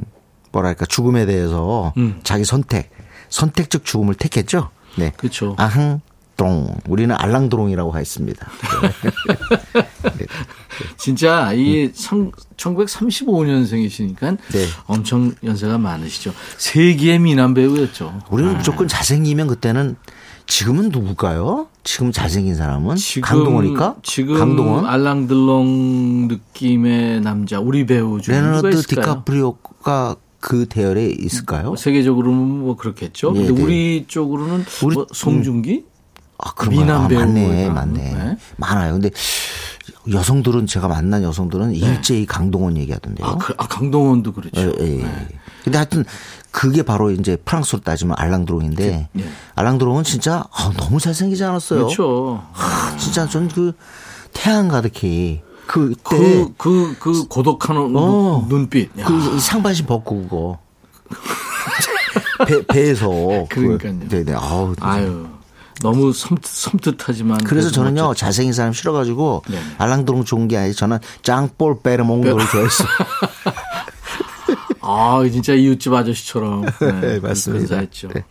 [0.51, 2.19] 뭐랄까 죽음에 대해서 음.
[2.23, 2.91] 자기 선택
[3.29, 4.69] 선택적 죽음을 택했죠.
[4.97, 5.11] 네.
[5.17, 5.55] 그쵸.
[5.57, 6.01] 아흥
[6.35, 8.47] 동 우리는 알랑드롱이라고 했습니다.
[10.97, 14.65] 진짜 이 1935년생이시니까 네.
[14.85, 16.33] 엄청 연세가 많으시죠.
[16.57, 18.21] 세기의 미남 배우였죠.
[18.29, 19.95] 우리는 무조건 잘생기면 그때는
[20.45, 21.67] 지금은 누굴까요?
[21.83, 23.95] 지금 잘생긴 사람은 지금 강동원일까?
[24.03, 24.85] 지금 강동원?
[24.85, 28.81] 알랑들롱 느낌의 남자 우리 배우 중에 레너드?
[28.83, 31.67] 디카프리오가 그 대열에 있을까요?
[31.67, 33.31] 뭐 세계적으로는 뭐 그렇겠죠.
[33.35, 33.61] 예, 근데 네.
[33.63, 35.85] 우리 쪽으로는 우리- 뭐 송중기?
[36.37, 36.81] 아, 그런가요?
[36.85, 37.69] 미남 아, 배우가 맞네?
[37.69, 38.13] 맞네.
[38.13, 38.37] 네.
[38.57, 38.93] 많아요.
[38.93, 39.09] 근데
[40.11, 43.25] 여성들은 제가 만난 여성들은 일제히 강동원 얘기하던데요.
[43.25, 44.59] 아, 그, 아, 강동원도 그렇죠.
[44.61, 44.97] 예, 예.
[45.03, 45.27] 네.
[45.63, 46.03] 근데 하여튼
[46.51, 49.25] 그게 바로 이제 프랑스로 따지면 알랑드롱인데 예.
[49.55, 51.79] 알랑드롱은 진짜 아, 너무 잘생기지 않았어요.
[51.85, 52.43] 그렇죠.
[52.53, 53.73] 아, 진짜 전 그
[54.33, 58.45] 태양 가득히 그때 그, 그, 그 고독한 눈- 어.
[58.49, 58.89] 눈빛.
[58.99, 60.59] 야, 그 상반신 벗고 그거
[62.47, 63.09] 배, 배에서
[63.49, 63.77] 그러니까요.
[63.77, 64.33] 그, 네네.
[64.33, 64.73] 아우.
[64.81, 65.27] 아유,
[65.83, 67.37] 너무 섬, 섬뜩 하지만.
[67.43, 68.19] 그래서 저는요 멋졌죠.
[68.19, 69.59] 잘생긴 사람 싫어가지고 네.
[69.77, 72.87] 알랑드롱 좋은 게 아니라 저는 짱볼 베르몽도를 좋아했어요.
[74.85, 76.65] 아, 진짜 이웃집 아저씨처럼.
[77.01, 77.77] 네, 맞습니다.
[77.77, 78.09] 했죠.
[78.09, 78.25] 네.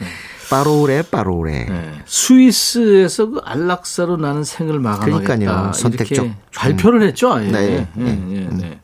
[0.51, 1.65] 빠로레 빠로레.
[1.65, 1.93] 네.
[2.05, 5.37] 스위스에서 그 안락사로 나는 생을 마감하겠다.
[5.37, 5.73] 그러니까요.
[5.73, 6.25] 선택적.
[6.27, 7.51] 이렇게 발표를 했죠, 아예.
[7.51, 7.89] 네.
[7.99, 8.81] 예, 예, 네.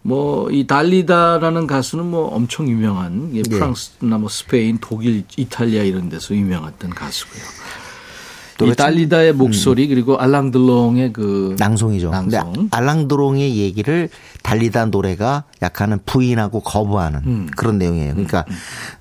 [0.00, 3.48] 뭐, 이 달리다라는 가수는 뭐 엄청 유명한, 예, 네.
[3.50, 7.42] 프랑스나 뭐 스페인, 독일, 이탈리아 이런 데서 유명했던 가수고요.
[8.62, 12.10] 이 노래 참- 달리다의 목소리 그리고 알랑들롱의 그 낭송이죠.
[12.10, 12.68] 근데 낭송.
[12.70, 14.08] 알랑드롱의 얘기를
[14.42, 17.48] 달리다 노래가 약간은 부인하고 거부하는 음.
[17.56, 18.12] 그런 내용이에요.
[18.12, 18.44] 그러니까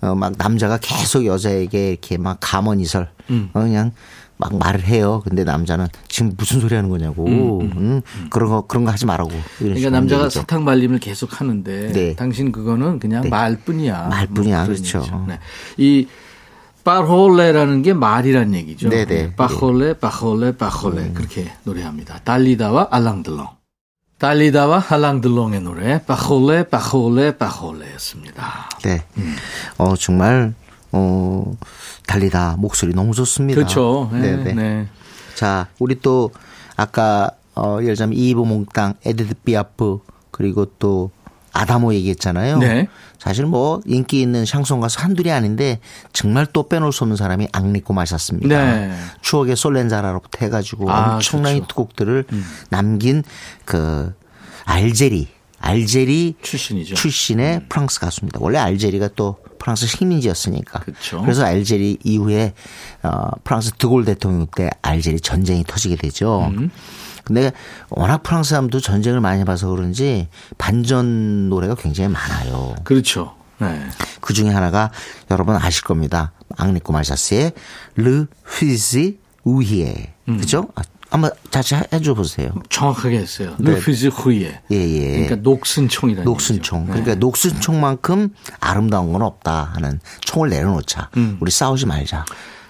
[0.01, 3.49] 어, 막 남자가 계속 여자에게 이렇게 막 감언이설 음.
[3.53, 3.91] 어, 그냥
[4.37, 5.21] 막 말을 해요.
[5.23, 7.27] 근데 남자는 지금 무슨 소리 하는 거냐고.
[7.27, 9.29] 음, 그런 거 그런 거 하지 말라고.
[9.59, 10.39] 그러니까 남자가 얘기죠.
[10.39, 12.15] 사탕 발림을 계속 하는데 네.
[12.15, 14.07] 당신 그거는 그냥 말뿐이야.
[14.09, 14.57] 말뿐이야.
[14.57, 15.25] 뭐 그렇죠.
[15.27, 15.37] 네.
[15.77, 16.07] 이
[16.83, 18.89] 파홀레라는 게 말이란 얘기죠.
[18.89, 19.35] 네네.
[19.35, 22.19] 파홀레, 파홀레, 파홀레 그렇게 노래합니다.
[22.23, 23.47] 달리다와 알랑들롱.
[24.17, 28.69] 달리다와 알랑들롱의 노래 파홀레, 파홀레, 파홀레였습니다.
[28.83, 29.03] 네.
[29.77, 30.53] 어 정말
[30.91, 31.53] 어
[32.07, 33.55] 달리다 목소리 너무 좋습니다.
[33.55, 34.09] 그렇죠.
[34.11, 34.53] 네, 네, 네.
[34.53, 34.87] 네.
[35.35, 36.31] 자, 우리 또
[36.75, 41.11] 아까 어 예를 들자면 이브 몽땅, 에디트 피아프 그리고 또
[41.53, 42.57] 아다모 얘기했잖아요.
[42.59, 42.87] 네.
[43.19, 45.79] 사실 뭐 인기 있는 샹송 가수 한둘이 아닌데
[46.13, 48.47] 정말 또 빼놓을 수 없는 사람이 앙리코 마샤스입니다.
[48.47, 48.93] 네.
[49.21, 51.63] 추억의 솔렌자라로부터 해가지고 아, 엄청난 그렇죠.
[51.63, 52.25] 히트곡들을
[52.69, 53.23] 남긴
[53.65, 54.13] 그
[54.65, 55.27] 알제리
[55.59, 56.93] 알제리 출신이죠.
[56.93, 56.95] 음.
[56.95, 58.39] 출신의 프랑스 가수입니다.
[58.41, 60.79] 원래 알제리가 또 프랑스 식민지였으니까.
[60.79, 61.23] 그쵸.
[61.27, 62.53] 래서 알제리 이후에
[63.03, 66.51] 어, 프랑스 드골 대통령 때 알제리 전쟁이 터지게 되죠.
[66.51, 66.71] 음.
[67.23, 67.51] 근데
[67.89, 72.75] 워낙 프랑스 사람도 전쟁을 많이 봐서 그런지 반전 노래가 굉장히 많아요.
[72.83, 73.35] 그렇죠.
[73.59, 73.79] 네.
[74.21, 74.91] 그 중에 하나가
[75.29, 76.31] 여러분 아실 겁니다.
[76.57, 77.53] 앙리코 마샤스의
[77.95, 80.13] 르 휘지 우히에.
[80.29, 80.37] 음.
[80.37, 80.67] 그죠?
[80.75, 80.81] 아,
[81.11, 82.53] 한번 다시 해줘 보세요.
[82.69, 83.55] 정확하게 했어요.
[83.59, 83.71] 네.
[83.71, 84.61] 루피즈 후예.
[84.71, 85.09] 예, 예.
[85.11, 86.85] 그러니까 녹슨총이라는 녹슨총.
[86.85, 87.15] 그러니까 네.
[87.15, 91.09] 녹슨총만큼 아름다운 건 없다 하는 총을 내려놓자.
[91.41, 92.25] 우리 싸우지 말자.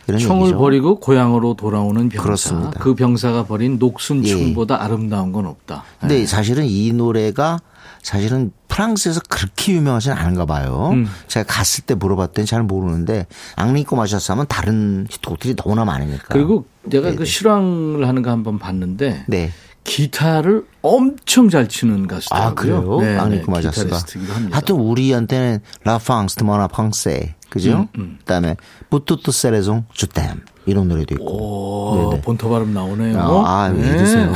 [0.08, 0.58] 총을 얘기죠.
[0.58, 2.24] 버리고 고향으로 돌아오는 병사.
[2.24, 2.80] 그렇습니다.
[2.80, 5.84] 그 병사가 버린 녹슨총보다 아름다운 건 없다.
[6.00, 6.26] 근데 네.
[6.26, 7.60] 사실은 이 노래가
[8.02, 10.90] 사실은 프랑스에서 그렇게 유명하지는 않은가 봐요.
[10.94, 11.08] 음.
[11.28, 16.26] 제가 갔을 때 물어봤더니 잘 모르는데 앙리코 마샤스 하면 다른 히트곡들이 너무나 많으니까.
[16.30, 19.52] 그리고 내가 그 실황을 하는 거 한번 봤는데 네.
[19.84, 22.50] 기타를 엄청 잘 치는 가수더라고요.
[22.50, 22.98] 아, 그래요?
[23.02, 23.84] 네, 앙리코 네, 마샤스가.
[23.86, 24.56] 기타리스트기도 합니다.
[24.56, 27.36] 하여튼 우리한테는 La France de mon enfance.
[27.52, 27.90] 그죠?
[27.98, 28.56] 음, 그다음에
[28.90, 32.08] Pour toutes ces raisons je t'aime 이런 노래도 있고.
[32.16, 32.22] 오.
[32.22, 33.20] 본토 발음 나오네요.
[33.20, 34.34] 아, 아, 왜 이러세요?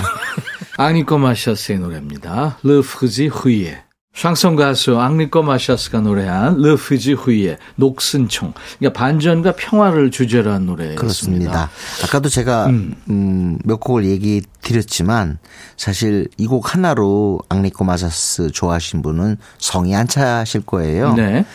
[0.77, 2.57] 앙리코 마샤스의 노래입니다.
[2.63, 3.84] Fusil rouillé.
[4.15, 8.53] 샹송 가수 앙리코 마샤스가 노래한 Fusil rouillé, 녹슨총.
[8.79, 11.01] 그러니까 반전과 평화를 주제로 한 노래였습니다.
[11.01, 11.69] 그렇습니다.
[12.03, 15.37] 아까도 제가 음, 몇 곡을 얘기 드렸지만
[15.75, 21.13] 사실 이 곡 하나로 앙리코 마사스 좋아하신 분은 성이 안 차실 거예요.
[21.13, 21.45] 네.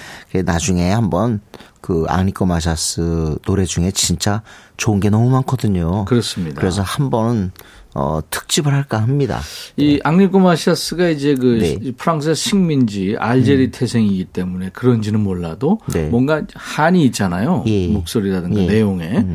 [0.45, 1.41] 나중에 한번
[1.81, 4.43] 그 앙리코 마사스 노래 중에 진짜
[4.77, 6.05] 좋은 게 너무 많거든요.
[6.05, 6.61] 그렇습니다.
[6.61, 7.53] 그래서 한 번은
[7.95, 9.41] 어, 특집을 할까 합니다.
[9.77, 11.93] 이 앙리코 마샤스가 이제 그 네.
[11.97, 16.09] 프랑스의 식민지 알제리 태생이기 때문에 그런지는 몰라도 네.
[16.09, 17.65] 뭔가 한이 있잖아요.
[17.67, 17.89] 예.
[17.89, 18.67] 목소리라든가 예.
[18.67, 19.27] 내용에.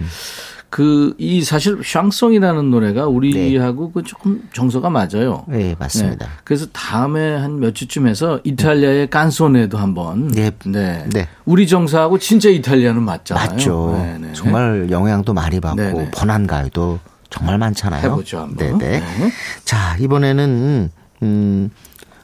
[0.69, 5.45] 그이 사실 샹송이라는 노래가 우리하고 그 조금 정서가 맞아요.
[5.47, 6.25] 네, 맞습니다.
[6.25, 6.31] 네.
[6.43, 10.51] 그래서 다음에 한 몇 주쯤에서 이탈리아의 깐소네도 한번 네.
[10.65, 11.05] 네.
[11.13, 11.27] 네.
[11.45, 13.49] 우리 정서하고 진짜 이탈리아는 맞잖아요.
[13.51, 13.93] 맞죠.
[13.97, 14.33] 네, 네.
[14.33, 16.09] 정말 영향도 많이 받고.
[16.13, 18.11] 번안 가요도 정말 많잖아요.
[18.11, 18.77] 해보죠, 한번.
[18.77, 18.99] 네네.
[18.99, 19.31] 네.
[19.63, 20.91] 자 이번에는
[21.23, 21.69] 음,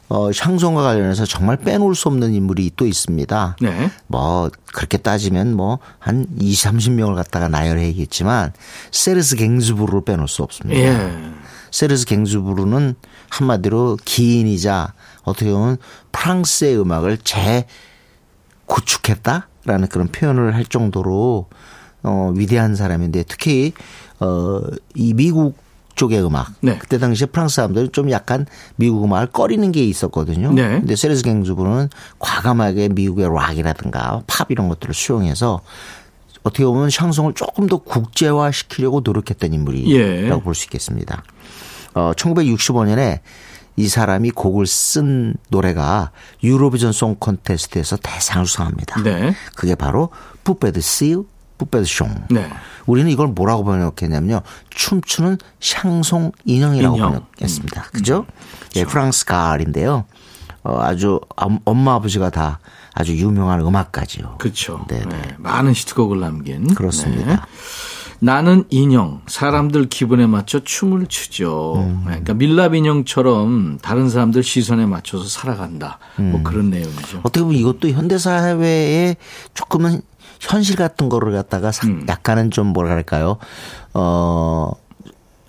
[0.09, 3.55] 어, 샹송과 관련해서 정말 빼놓을 수 없는 인물이 또 있습니다.
[3.61, 3.91] 네.
[4.07, 8.51] 뭐 그렇게 따지면 뭐 한 20, 30명을 갖다가 나열해야겠지만
[8.91, 10.79] 세르스 갱즈부르를 빼놓을 수 없습니다.
[10.81, 11.31] 예.
[11.71, 12.95] 세르스 갱즈부르는
[13.29, 15.77] 한마디로 기인이자 어떻게 보면
[16.11, 17.19] 프랑스의 음악을
[18.67, 21.47] 재구축했다라는 그런 표현을 할 정도로
[22.03, 23.73] 어 위대한 사람인데 특히
[24.21, 24.61] 어
[24.95, 25.55] 이 미국
[25.95, 26.77] 쪽의 음악 네.
[26.77, 30.51] 그때 당시에 프랑스 사람들은 좀 약간 미국 음악을 꺼리는 게 있었거든요.
[30.53, 30.79] 네.
[30.79, 35.61] 근데 세르스 갱즈부르는 과감하게 미국의 락이라든가 팝 이런 것들을 수용해서
[36.43, 40.43] 어떻게 보면 샹송을 조금 더 국제화 시키려고 노력했던 인물이라고 예.
[40.43, 41.23] 볼수 있겠습니다.
[41.93, 43.19] 어, 1965년에
[43.75, 46.11] 이 사람이 곡을 쓴 노래가
[46.43, 49.03] 유로비전 송 콘테스트에서 대상을 수상합니다.
[49.03, 49.35] 네.
[49.55, 50.09] 그게 바로
[50.43, 51.25] 뿌페드 시우,
[51.65, 52.09] 숑.
[52.29, 52.49] 네.
[52.85, 54.41] 우리는 이걸 뭐라고 번역했냐면요.
[54.69, 57.11] 춤추는 샹송 인형이라고 인형.
[57.11, 57.83] 번역했습니다.
[57.93, 58.25] 그죠?
[58.75, 60.05] 예, 프랑스 가을인데요.
[60.63, 62.59] 어, 아주 엄- 엄마 아버지가 다
[62.93, 64.35] 아주 유명한 음악가지요.
[64.37, 64.85] 그렇죠.
[64.87, 65.05] 네네.
[65.05, 66.73] 네, 많은 히트곡을 남긴.
[66.73, 67.25] 그렇습니다.
[67.35, 67.37] 네.
[68.23, 71.73] 나는 인형, 사람들 기분에 맞춰 춤을 추죠.
[71.77, 72.01] 음.
[72.05, 75.97] 네, 그러니까 밀랍 인형처럼 다른 사람들 시선에 맞춰서 살아간다.
[76.19, 76.31] 음.
[76.33, 77.21] 뭐 그런 내용이죠.
[77.23, 79.15] 어떻게 보면 이것도 현대사회의
[79.55, 80.01] 조금은
[80.41, 82.05] 현실 같은 거를 갖다가 사- 음.
[82.09, 83.37] 약간은 좀 뭐랄까요,
[83.93, 84.71] 어,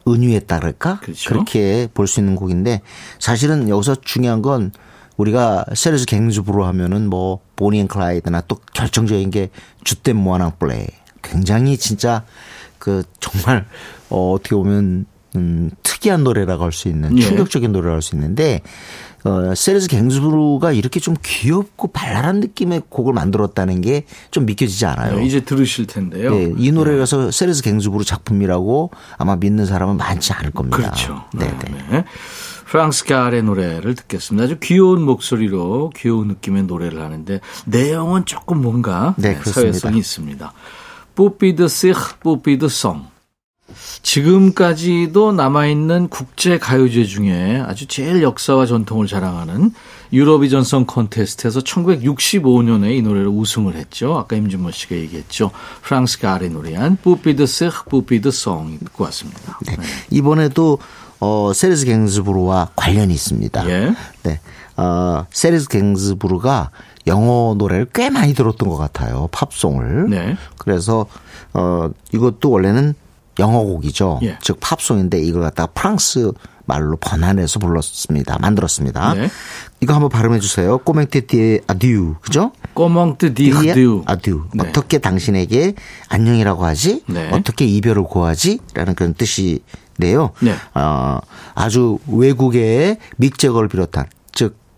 [0.07, 1.01] 은유했다 그럴까?
[1.01, 1.29] 그렇죠.
[1.31, 2.83] 그렇게 볼 수 있는 곡인데
[3.19, 4.73] 사실은 여기서 중요한 건
[5.17, 9.51] 우리가 세르쥬 갱즈부르 하면은 뭐 Bonnie and Clyde나 또 결정적인 게
[9.85, 10.87] Je t'aime moi non plus
[11.23, 12.25] 굉장히 진짜
[12.79, 13.67] 그 정말
[14.11, 17.23] 어 어떻게 보면 음 특이한 노래라고 할 수 있는 예.
[17.23, 18.61] 충격적인 노래라고 할 수 있는데
[19.25, 25.17] 어 세르쥬 갱즈부르가 이렇게 좀 귀엽고 발랄한 느낌의 곡을 만들었다는 게 좀 믿겨지지 않아요.
[25.17, 26.31] 네, 이제 들으실 텐데요.
[26.35, 30.77] 네, 이 노래라서 세르쥬 갱즈부르 작품이라고 아마 믿는 사람은 많지 않을 겁니다.
[30.79, 31.25] 그렇죠.
[31.35, 31.85] 네, 네.
[31.91, 32.05] 네.
[32.67, 34.45] 프랑스 가알의 노래를 듣겠습니다.
[34.45, 39.51] 아주 귀여운 목소리로 귀여운 느낌의 노래를 하는데 내용은 조금 뭔가 네, 네.
[39.51, 40.53] 사회성이 있습니다.
[41.15, 43.12] 뽀삐드 시흐 뽀삐드 송.
[44.03, 49.73] 지금까지도 남아있는 국제 가요제 중에 아주 제일 역사와 전통을 자랑하는
[50.13, 54.17] 유로비전 송 콘테스트에서 1965년에 이 노래를 우승을 했죠.
[54.19, 55.51] 아까 임준모 씨가 얘기했죠.
[55.83, 59.59] 프랑스 가알의 노래한 Poupée de cire poupée de son 듣고 왔습니다.
[59.67, 59.77] 네.
[60.11, 60.79] 이번에도
[61.21, 63.71] 어 세르쥬 갱즈부르와 관련이 있습니다.
[63.71, 63.95] 예.
[64.25, 64.41] 네.
[64.77, 66.71] 어 세르쥬 갱즈부르가
[67.07, 69.29] 영어 노래를 꽤 많이 들었던 것 같아요.
[69.33, 70.11] 팝송을.
[70.11, 70.37] 네.
[70.59, 71.07] 그래서
[71.55, 72.95] 어 이것도 원래는
[73.39, 74.21] 영어 곡이죠.
[74.23, 74.39] 예.
[74.43, 76.33] 즉 팝송인데 이걸 갖다가 프랑스
[76.65, 78.39] 말로 번안해서 불렀습니다.
[78.39, 79.15] 만들었습니다.
[79.15, 79.29] 네.
[79.81, 80.79] 이거 한번 발음해 주세요.
[80.79, 82.15] Comment te dire adieu.
[82.21, 82.53] 그죠?
[82.75, 84.26] Comment te dire adieu.
[84.26, 84.45] Adieu.
[84.55, 84.69] 네.
[84.69, 85.75] 어떻게 당신에게
[86.09, 87.03] 안녕이라고 하지?
[87.09, 87.31] 네.
[87.33, 88.61] 어떻게 이별을 고하지?
[88.75, 90.31] 라는 그런 뜻인데요.
[90.41, 90.55] 네.
[90.75, 91.19] 어,
[91.55, 94.22] 아주 외국의 믹재거를 비롯한 즉,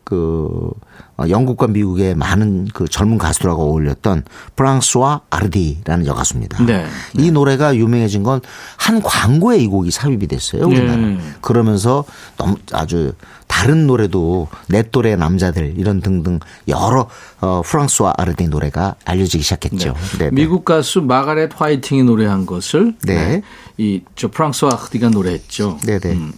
[0.04, 0.70] 그,
[1.16, 4.24] 어, 영국과 미국의 많은 그 젊은 가수들하고 어울렸던
[4.56, 6.64] 프랑스와 아르디라는 여가수입니다.
[6.64, 6.86] 네.
[7.14, 8.40] 이 노래가 유명해진 건
[8.84, 10.66] 한 광고에 이 곡이 삽입이 됐어요.
[10.66, 10.96] 우리나라.
[10.96, 11.18] 네.
[11.40, 12.04] 그러면서
[12.36, 13.14] 너무 아주
[13.46, 16.38] 다른 노래도 내 또래 남자들 이런 등등
[16.68, 17.08] 여러
[17.40, 19.94] 어, 프랑스와 아르디 노래가 알려지기 시작했죠.
[20.18, 20.30] 네, 네.
[20.32, 23.40] 미국 가수 마가렛 화이팅이 노래한 것을 네.
[23.78, 25.78] 이저 프랑스와 아흐디가 노래했죠.
[25.84, 26.12] 네네.
[26.12, 26.32] 음,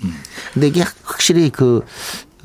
[0.55, 1.85] 근데 이게 확실히 그,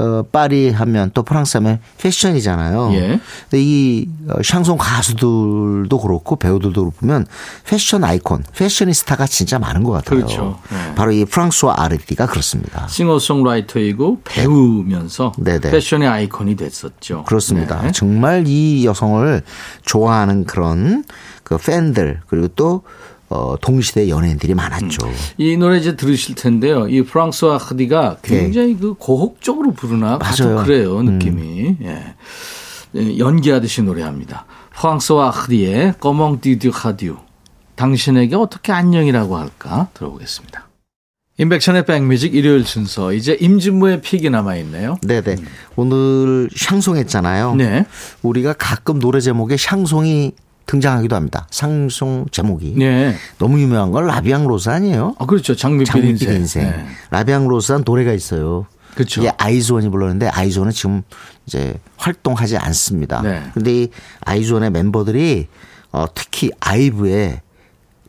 [0.01, 2.89] 어, 파리 하면 또 프랑스 하면 패션이잖아요.
[2.93, 3.19] 예.
[3.49, 7.27] 근데 이 어, 샹송 가수들도 그렇고 배우들도 보면
[7.65, 10.19] 패션 아이콘, 패셔니스타가 진짜 많은 것 같아요.
[10.19, 10.59] 그렇죠.
[10.71, 10.95] 네.
[10.95, 12.87] 바로 이 프랑스와 아르디가 그렇습니다.
[12.87, 15.69] 싱어송라이터이고 배우면서 네네.
[15.69, 17.23] 패션의 아이콘이 됐었죠.
[17.25, 17.81] 그렇습니다.
[17.83, 17.91] 네.
[17.91, 19.41] 정말 이 여성을
[19.85, 21.03] 좋아하는 그런
[21.43, 22.83] 그 팬들 그리고 또
[23.31, 25.09] 어, 동시대 연예인들이 많았죠.
[25.37, 26.89] 이 노래 이제 들으실 텐데요.
[26.89, 30.25] 이 프랑스와 하디가 굉장히 그 고혹적으로 부르나 네.
[30.45, 30.59] 맞아요.
[30.59, 30.65] 음.
[30.65, 31.77] 그래요 느낌이.
[31.81, 32.15] 예.
[32.95, 34.45] 예, 연기하듯이 노래합니다.
[34.75, 37.15] 프랑스와 하디의 꺼멍 디듀 하듀.
[37.75, 40.67] 당신에게 어떻게 안녕이라고 할까 들어보겠습니다.
[41.37, 44.97] 임백천의 백뮤직 일요일 순서 이제 임진모의 픽이 남아 있네요.
[45.07, 45.37] 네네.
[45.77, 47.55] 오늘 샹송했잖아요.
[47.55, 47.85] 네.
[48.23, 50.33] 우리가 가끔 노래 제목에 샹송이
[50.65, 51.47] 등장하기도 합니다.
[51.51, 52.75] 샹송 제목이.
[52.77, 53.15] 네.
[53.37, 55.15] 너무 유명한 건 La vie en rose 아니에요?
[55.19, 55.55] 아 그렇죠.
[55.55, 56.33] 장밋빛 인생.
[56.33, 56.63] 인생.
[56.63, 56.85] 네.
[57.09, 58.67] La vie en rose란 노래가 있어요.
[58.93, 59.21] 그렇죠.
[59.21, 61.03] 이게 아이즈원이 불렀는데 아이즈원은 지금
[61.45, 63.21] 이제 활동하지 않습니다.
[63.21, 63.43] 네.
[63.53, 63.89] 근데 이
[64.21, 65.47] 아이즈원의 멤버들이
[65.91, 67.41] 어, 특히 아이브의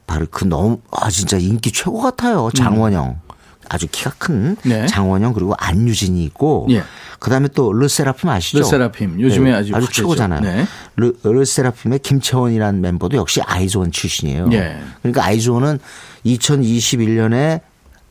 [0.06, 2.50] 바로 그 너무 아 진짜 인기 최고 같아요.
[2.54, 3.20] 장원영.
[3.68, 4.56] 아주 키가 큰 음.
[4.64, 4.86] 네.
[4.86, 6.82] 장원영 그리고 안유진이 있고 예.
[7.18, 8.58] 그다음에 또 르세라핌 아시죠?
[8.58, 9.20] 르세라핌.
[9.20, 9.92] 요즘에 아주 아주 핫하죠.
[9.92, 10.40] 최고잖아요.
[10.40, 10.66] 네.
[10.96, 14.48] 르, 르세라핌의 김채원이라는 멤버도 역시 아이즈원 출신이에요.
[14.52, 14.78] 예.
[15.02, 15.78] 그러니까 아이즈원은
[16.26, 17.60] 2021년에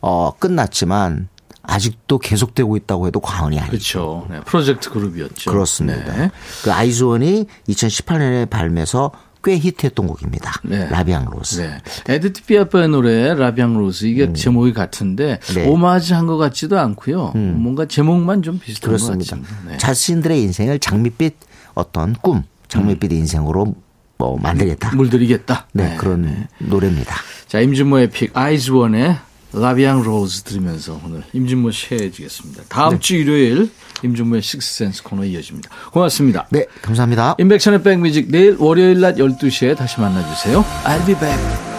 [0.02, 1.28] 어, 끝났지만
[1.64, 3.70] 아직도 계속되고 있다고 해도 과언이 아니죠.
[3.70, 4.28] 그렇죠.
[4.30, 4.39] 네.
[4.45, 5.52] 프로젝트 그룹이었죠.
[5.52, 6.14] 그렇습니다.
[6.16, 6.32] 네.
[6.64, 9.12] 그 아이즈원이 2018년에 발매해서
[9.44, 10.54] 꽤 히트했던 곡입니다.
[10.64, 10.88] 네.
[10.89, 11.62] La vie en rose.
[11.62, 11.78] 네.
[12.16, 15.56] 에디트 피아프의 노래 La vie en rose 이게 제목이 같은데 음.
[15.56, 15.66] 네.
[15.66, 15.70] 음.
[15.72, 17.32] 오마주 한것 같지도 않고요.
[17.36, 19.36] 뭔가 제목만 좀 비슷한 그렇습니다.
[19.36, 19.72] 것 같습니다.
[19.72, 19.78] 네.
[19.78, 21.36] 자신들의 인생을 장밋빛
[21.74, 23.76] 어떤 꿈, 장밋빛 인생으로
[24.18, 24.96] 뭐 만들겠다.
[24.96, 25.68] 물들이겠다.
[25.74, 27.16] 네, 그런 노래입니다.
[27.48, 29.18] 자, 임진모의 픽 아이즈원의
[29.53, 32.64] La vie en rose 들으면서 오늘 임진모 씨 헤어지겠습니다.
[32.70, 32.99] 다음 네.
[32.99, 33.70] 주 일요일
[34.04, 35.70] 임진모의 식스센스 코너 이어집니다.
[35.91, 36.47] 고맙습니다.
[36.49, 37.36] 네, 감사합니다.
[37.38, 40.64] 임백천의 백뮤직 내일 월요일 낮 12시에 다시 만나주세요.
[40.86, 41.70] I'll be back.